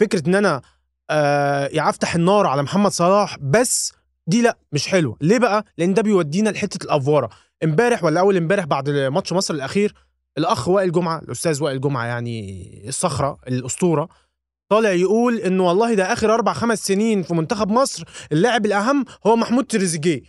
فكرة 0.00 0.28
إن 0.28 0.34
أنا 0.34 0.62
آه 1.10 1.70
أفتح 1.88 2.14
النار 2.14 2.46
على 2.46 2.62
محمد 2.62 2.90
صلاح 2.90 3.38
بس 3.40 3.92
دي 4.26 4.42
لأ 4.42 4.58
مش 4.72 4.88
حلوة. 4.88 5.16
ليه 5.20 5.38
بقى؟ 5.38 5.64
لأن 5.78 5.94
ده 5.94 6.02
بيودينا 6.02 6.50
لحتة 6.50 6.84
الافوره 6.84 7.30
إمبارح 7.64 8.04
ولا 8.04 8.20
أول 8.20 8.36
إمبارح 8.36 8.64
بعد 8.64 8.90
ماتش 8.90 9.32
مصر 9.32 9.54
الأخير 9.54 9.94
الأخ 10.38 10.68
وائل 10.68 10.92
جمعة 10.92 11.18
الأستاذ 11.18 11.62
وائل 11.62 11.80
جمعة 11.80 12.04
يعني 12.06 12.84
الصخرة 12.88 13.38
الأسطورة 13.48 14.08
طالع 14.68 14.90
يقول 14.90 15.36
انه 15.38 15.64
والله 15.68 15.94
ده 15.94 16.12
آخر 16.12 16.34
أربع 16.34 16.52
خمس 16.52 16.86
سنين 16.86 17.22
في 17.22 17.34
منتخب 17.34 17.68
مصر 17.70 18.04
اللاعب 18.32 18.66
الأهم 18.66 19.04
هو 19.26 19.36
محمود 19.36 19.64
تريزيجيه. 19.66 20.22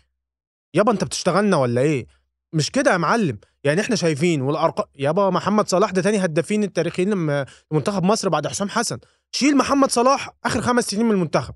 يابا 0.74 0.92
انت 0.92 1.04
بتشتغلنا 1.04 1.58
ولا 1.58 1.82
إيه؟ 1.82 2.06
مش 2.54 2.72
كده 2.72 2.92
يا 2.92 2.98
معلم. 2.98 3.38
يعني 3.64 3.82
إحنا 3.82 3.96
شايفين 3.96 4.42
والارقام 4.42 4.86
يابا 4.96 5.30
محمد 5.30 5.68
صلاح 5.68 5.92
ده 5.92 6.02
تاني 6.02 6.26
هدافين 6.26 6.64
التاريخيين 6.64 7.10
لما- 7.10 7.46
لمنتخب 7.72 8.04
مصر 8.04 8.30
بعد 8.30 8.48
حسام 8.48 8.70
حسن. 8.70 8.98
شيل 9.32 9.58
محمد 9.58 9.92
صلاح 9.92 10.30
آخر 10.46 10.62
خمس 10.62 10.84
سنين 10.84 11.06
من 11.06 11.12
المنتخب. 11.12 11.54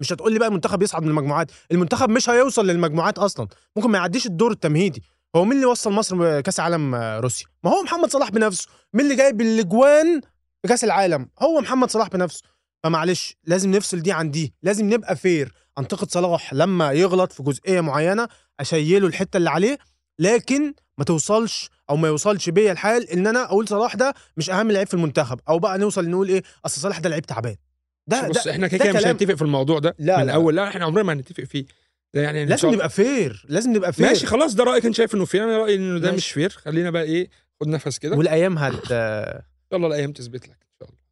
مش 0.00 0.12
هتقول 0.12 0.32
لي 0.32 0.38
بقى 0.38 0.48
المنتخب 0.48 0.82
يصعد 0.82 1.02
من 1.02 1.08
المجموعات. 1.08 1.50
المنتخب 1.72 2.10
مش 2.10 2.30
هيوصل 2.30 2.66
للمجموعات 2.66 3.18
أصلا. 3.18 3.48
ممكن 3.76 3.90
ما 3.90 3.98
يعديش 3.98 4.26
الدور 4.26 4.50
التمهيدي. 4.52 5.02
هو 5.36 5.44
مين 5.44 5.52
اللي 5.52 5.66
وصل 5.66 5.92
مصر 5.92 6.40
كاس 6.40 6.60
عالم 6.60 6.94
روسيا؟ 6.94 7.46
ما 7.64 7.70
هو 7.70 7.82
محمد 7.82 8.10
صلاح 8.10 8.30
بنفسه. 8.30 8.68
مين 8.94 9.04
اللي 9.04 9.16
جايب 9.16 9.40
الأجوان 9.40 10.20
كاس 10.68 10.84
العالم؟ 10.84 11.28
هو 11.42 11.60
محمد 11.60 11.90
صلاح 11.90 12.08
بنفسه. 12.08 12.42
فمعلش 12.84 13.36
لازم 13.44 13.70
نفصل 13.70 14.00
دي 14.00 14.12
عن 14.12 14.30
دي. 14.30 14.54
لازم 14.62 14.94
نبقى 14.94 15.16
fair 15.16 15.52
انتقد 15.78 16.10
صلاح 16.10 16.54
لما 16.54 16.92
يغلط 16.92 17.32
في 17.32 17.42
جزئية 17.42 17.80
معينة 17.80 18.28
أشيله 18.60 19.06
الحتة 19.06 19.36
اللي 19.36 19.50
عليه 19.50 19.78
لكن 20.18 20.74
ما 20.98 21.04
توصلش 21.04 21.70
أو 21.90 21.96
ما 21.96 22.08
يوصلش 22.08 22.50
بيا 22.50 22.72
الحال 22.72 23.10
إن 23.10 23.26
أنا 23.26 23.44
أقول 23.44 23.68
صلاح 23.68 23.94
ده 23.96 24.14
مش 24.36 24.50
أهم 24.50 24.70
لعيب 24.70 24.86
في 24.86 24.94
المنتخب. 24.94 25.40
أو 25.48 25.58
بقى 25.58 25.78
نوصل 25.78 26.08
نقول 26.08 26.28
إيه 26.28 26.42
أصل 26.66 26.80
صلاح 26.80 26.98
ده 26.98 27.08
لعيب 27.10 27.26
تعبان. 27.26 27.56
ده 28.06 28.28
بص 28.28 28.44
ده 28.44 28.50
إحنا 28.50 28.68
كده 28.68 28.78
ده 28.84 28.90
كده 28.90 28.98
مش. 29.00 29.06
هنتفق 29.06 29.34
في 29.34 29.42
الموضوع 29.42 29.78
ده 29.78 29.94
لا، 29.98 30.16
من 30.18 30.26
لا. 30.26 30.32
الأول 30.32 30.56
لا 30.56 30.68
إحنا 30.68 30.84
عمرنا 30.84 31.02
ما 31.02 31.12
هنتفق 31.12 31.44
فيه. 31.44 31.64
ده 32.14 32.22
يعني 32.22 32.44
لازم 32.44 32.70
نبقى 32.70 32.90
fair 32.90 33.46
لازم 33.48 33.72
نبقى 33.76 33.92
fair 33.92 34.06
ماشي 34.06 34.26
خلاص 34.26 34.54
ده 34.54 34.64
رايك 34.64 34.86
انت 34.86 34.94
شايف 34.94 35.14
إنه 35.14 35.24
fair 35.24 35.44
أنا 35.44 35.58
رأيي 35.58 35.74
إنه 35.76 35.98
ده. 35.98 36.12
مش 36.12 36.32
fair 36.32 36.50
خلينا 36.50 36.90
بقى 36.90 37.02
إيه 37.02 37.28
خد 37.60 37.68
نفس 37.68 37.98
كده. 37.98 38.16
والأيام 38.16 38.58
هت 38.58 38.92
الله 39.72 39.86
الأيام 39.88 40.12
تثبت 40.12 40.48
لك. 40.48 40.56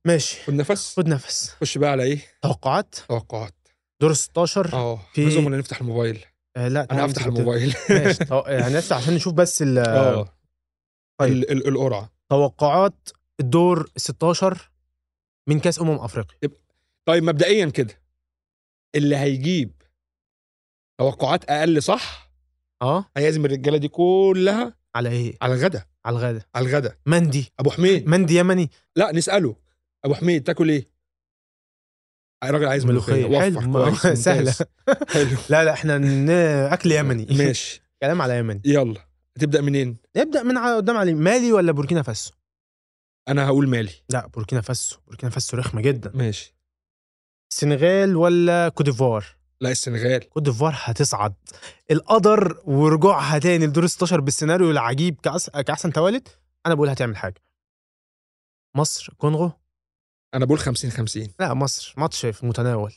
ماشي. 0.07 0.43
خد 0.45 0.53
نفس. 0.55 0.97
خد 0.97 1.09
نفس. 1.09 1.51
خش 1.61 1.79
بقى 1.79 1.91
على 1.91 2.03
إيه؟ 2.03 2.19
توقعات؟ 2.43 2.95
توقعات. 3.09 3.55
دور 4.01 4.13
16 4.13 4.73
آه. 4.75 5.01
في- 5.15 5.37
ولا 5.37 5.57
نفتح 5.57 5.81
الموبايل. 5.81 6.25
آه 6.57 6.69
لا 6.69 6.87
أنا 6.91 7.07
هفتح 7.07 7.27
الموبايل. 7.27 7.75
ماشي. 7.91 8.25
تو- 8.25 8.45
يعني 8.47 8.75
نفتح 8.75 8.97
عشان 8.97 9.15
نشوف 9.15 9.35
بس 9.35 9.63
ال- 9.63 9.79
آه. 9.79 10.37
طيب. 11.21 11.33
ال- 11.33 11.51
ال- 11.51 11.69
القرعة. 11.69 12.13
توقعات 12.31 13.09
الدور 13.41 13.91
16 13.97 14.71
من 15.49 15.61
كأس 15.61 15.81
أمم 15.81 15.91
أفريقيا. 15.99 16.49
طيب 17.09 17.23
مبدئيا 17.23 17.67
كده. 17.67 18.03
اللي 18.95 19.17
هيجيب 19.17 19.83
توقعات 21.01 21.45
أقل 21.45 21.83
صح؟ 21.83 22.31
آه. 22.83 23.05
هيعزم 23.17 23.45
الرجالة 23.45 23.77
دي 23.79 23.89
كلها 23.89 24.77
على 24.95 25.09
إيه؟ 25.09 25.37
على 25.43 25.55
الغدا. 25.55 25.85
على 26.05 26.17
الغدا. 26.17 26.45
على 26.55 26.67
الغدا. 26.69 26.97
مندي. 27.07 27.53
أبو 27.61 27.71
حميد. 27.71 28.09
مندي 28.09 28.37
يمني. 28.37 28.71
لا 28.97 29.13
نسأله. 29.13 29.57
أبو 30.05 30.15
حميد 30.15 30.43
تاكل 30.43 30.69
إيه؟ 30.71 30.93
الراجل 32.45 32.67
عايز. 32.67 32.87
ملوخية. 32.87 33.41
حلو. 33.41 33.95
سهلة. 34.15 34.55
حلو. 35.09 35.37
لا 35.49 35.65
لا 35.65 35.73
إحنا. 35.73 36.75
أكل 36.75 36.93
يمني. 36.93 37.27
ماشي. 37.39 37.83
كلام 38.03 38.23
على 38.23 38.39
يمني. 38.39 38.63
يلا. 38.65 39.09
هتبدأ 39.37 39.61
منين؟ 39.61 39.97
نبدا 40.17 40.43
من 40.43 40.59
قدام 40.59 40.97
علي. 40.97 41.15
مالي 41.15 41.53
ولا 41.53 41.73
بوركينا 41.73 42.03
فاسو؟ 42.03 42.33
أنا 43.29 43.47
هقول 43.47 43.69
مالي. 43.69 43.93
لا 44.09 44.27
بوركينا 44.27 44.61
فاسو. 44.61 44.99
بوركينا 45.07 45.33
فاسو 45.33 45.57
رخمة 45.57 45.81
جدا. 45.81 46.13
ماشي. 46.15 46.57
السنغال 47.53 48.17
ولا 48.17 48.69
كوت 48.69 48.87
ديفوار؟ 48.87 49.25
لا 49.61 49.71
السنغال. 49.71 50.29
كوت 50.29 50.43
ديفوار 50.43 50.75
هتصعد. 50.77 51.35
القدر 51.91 52.63
ورجوعها 52.65 53.39
تاني 53.39 53.67
لدور 53.67 53.87
16 53.87 54.21
بالسيناريو 54.21 54.71
العجيب 54.71 55.21
كأس... 55.23 55.51
كأحسن 55.51 55.93
توالت 55.93 56.29
أنا 56.67 56.75
بقول 56.75 56.89
هتعمل 56.89 57.17
حاجة. 57.17 57.43
مصر 58.77 59.15
كونغو؟ 59.17 59.53
أنا 60.35 60.45
بقول 60.45 60.59
50 60.59 60.91
50 60.91 61.29
لا 61.41 61.55
مصر. 61.55 61.95
ماتش 61.97 62.27
في 62.27 62.47
متناول. 62.47 62.93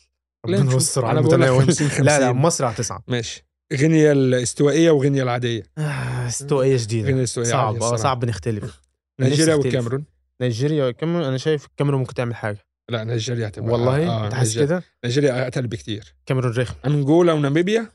لا 0.48 0.60
ربنا. 0.60 0.76
يستر 0.76 1.06
على 1.06 1.19
أنا 1.19 1.28
بقول 1.28 1.41
لك 1.41 1.48
المتناول. 1.48 1.65
50 1.67 1.88
50 1.89 2.06
لا 2.06 2.19
لا 2.19 2.32
مصر 2.34 2.69
هتصعد 2.69 3.02
ماشي. 3.08 3.45
غينيا 3.74 4.12
الاستوائية 4.12 4.91
وغينيا 4.91 5.24
العادية. 5.24 5.63
آه، 5.78 6.28
استوائية 6.28 6.78
شديده 6.78 7.06
غينيا 7.06 7.19
الاستوائية 7.19 7.52
صعب. 7.52 7.84
آه. 7.84 7.95
صعب 7.95 8.26
نختلف. 8.26 8.82
نيجيريا 9.21 9.56
والكاميرون 9.56 10.06
نيجيريا 10.41 10.86
والكاميرون 10.86 11.24
أنا 11.24 11.38
شايف 11.38 11.65
الكاميرون 11.65 12.00
ممكن 12.00 12.13
تعمل 12.13 12.36
حاجة. 12.36 12.58
لا 12.91 13.04
نيجيريا 13.04 13.48
هتبقى 13.48 13.71
والله؟ 13.74 14.08
آه 14.10 14.30
نيجيريا- 14.30 14.60
كده؟ 14.60 14.84
نيجيريا 15.06 15.48
اتقل 15.48 15.67
بكتير. 15.67 16.15
كاميرون 16.26 16.52
رخم. 16.54 16.76
أنجولا 16.86 17.34
وناميبيا؟ 17.34 17.89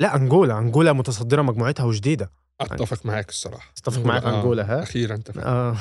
لا 0.00 0.16
أنجولا. 0.16 0.58
أنجولا 0.58 0.92
متصدرة 0.92 1.42
مجموعتها 1.42 1.84
وشديده 1.84 2.30
أتفق 2.60 3.06
معاك 3.06 3.28
الصراحة. 3.28 3.72
أتفق 3.78 4.04
معاك 4.04 4.24
أنجولا 4.24 4.62
ها؟ 4.78 4.82
أخيرا 4.82 5.14
أتفق. 5.14 5.46
آه. 5.46 5.76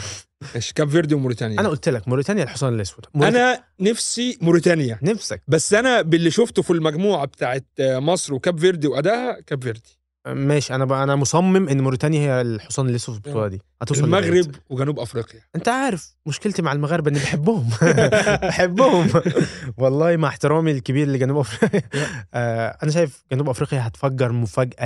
ماشي 0.56 0.74
كاب 0.74 0.90
فيردي 0.90 1.16
وموريتانيا. 1.16 1.60
أنا 1.60 1.70
قلت 1.70 1.90
لك 1.90 2.08
موريتانيا 2.08 2.44
الحصان 2.44 2.74
الأسود. 2.74 3.06
موريت- 3.16 3.36
أنا 3.36 3.64
نفسي 3.80 4.38
موريتانيا. 4.42 5.00
نفسك. 5.02 5.42
بس 5.48 5.74
أنا 5.74 6.02
باللي 6.02 6.32
شفته 6.32 6.62
في 6.62 6.72
المجموعة 6.74 7.26
بتاعت 7.26 7.66
مصر 7.80 8.34
وكاب 8.34 8.60
فيردي 8.60 8.88
وادائها 8.88 9.40
كاب 9.48 9.64
فيردي. 9.64 10.00
ماشي. 10.28 10.76
أنا 10.76 10.86
بقى 10.86 11.04
أنا 11.04 11.16
مصمم 11.16 11.70
إن 11.70 11.82
موريتانيا 11.82 12.20
هي 12.20 12.42
الحصان 12.42 12.90
الأسود 12.90 13.16
في 13.22 13.28
البطولة 13.28 13.48
دي. 13.48 13.62
هتوصل. 13.82 14.04
المغرب 14.04 14.52
وجنوب 14.70 15.00
أفريقيا. 15.00 15.40
أنت 15.56 15.68
عارف 15.68 16.16
مشكلتي 16.26 16.62
مع 16.62 16.72
المغاربة 16.72 17.12
إني 17.12 17.20
بحبهم. 17.20 17.70
بحبهم. 18.44 19.08
والله 19.78 20.18
مع 20.18 20.28
احترامي 20.28 20.72
الكبير 20.72 21.08
لجنوب 21.08 21.38
أفريقيا. 21.38 21.82
آه 22.34 22.78
أنا 22.84 22.92
شايف 22.92 23.24
جنوب 23.32 23.50
أفريقيا 23.50 23.88
هتفجر 23.88 24.32
مفاجأة 24.32 24.86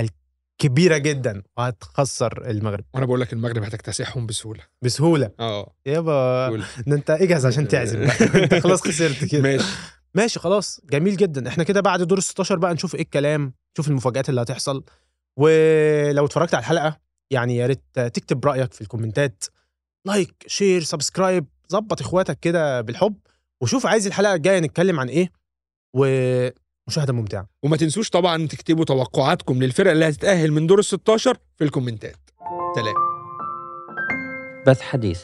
كبيرة 0.58 0.98
جدا 0.98 1.42
وهتخسر 1.56 2.50
المغرب. 2.50 2.84
وأنا 2.94 3.06
بقول 3.06 3.20
لك 3.20 3.32
المغرب 3.32 3.62
هتكتسحهم 3.62 4.26
بسهولة. 4.26 4.60
بسهولة. 4.82 5.30
آه. 5.40 5.74
يابا. 5.86 6.56
ده 6.86 6.96
أنت 6.96 7.10
اجهز 7.10 7.46
عشان 7.46 7.68
تعزم. 7.68 8.02
أنت 8.42 8.54
خلاص 8.54 8.80
خسرت 8.82 9.24
كده. 9.24 9.42
ماشي. 9.42 9.64
ماشي 10.14 10.40
خلاص. 10.40 10.80
جميل 10.90 11.16
جدا. 11.16 11.48
إحنا 11.48 11.64
كده 11.64 11.80
بعد 11.80 12.02
دور 12.02 12.18
ال 12.18 12.22
16 12.22 12.58
بقى 12.58 12.74
نشوف 12.74 12.94
إيه 12.94 13.02
الكلام 13.02 13.52
نشوف 13.74 13.88
المفاجآت 13.88 14.28
اللي 14.28 14.42
هتحصل. 14.42 14.84
ولو 15.36 16.24
اتفرجت 16.26 16.54
على 16.54 16.62
الحلقة 16.62 17.00
يعني 17.30 17.56
يا 17.56 17.66
ريت 17.66 17.82
تكتب 17.94 18.44
رأيك 18.46 18.72
في 18.72 18.80
الكومنتات. 18.80 19.44
like 20.06 20.34
share 20.46 20.82
subscribe 20.82 21.46
ظبط 21.72 22.00
إخواتك 22.00 22.38
كده 22.40 22.80
بالحب. 22.80 23.16
وشوف 23.60 23.86
عايز 23.86 24.06
الحلقة 24.06 24.34
الجاية 24.34 24.60
نتكلم 24.60 25.00
عن 25.00 25.08
إيه. 25.08 25.32
ومشاهده 26.88 27.12
ممتعة. 27.12 27.46
وما 27.64 27.76
تنسوش 27.76 28.10
طبعا 28.10 28.46
تكتبوا 28.46 28.84
توقعاتكم 28.84 29.62
للفرق 29.62 29.90
اللي 29.90 30.08
هتتأهل 30.08 30.52
من 30.52 30.66
دور 30.66 30.78
ال 30.78 30.84
16 30.84 31.36
في 31.56 31.64
ال 31.64 31.69
comments 31.69 32.06
ات. 32.06 32.16
سلام. 32.76 32.94
بث 34.66 34.80
حديث. 34.80 35.20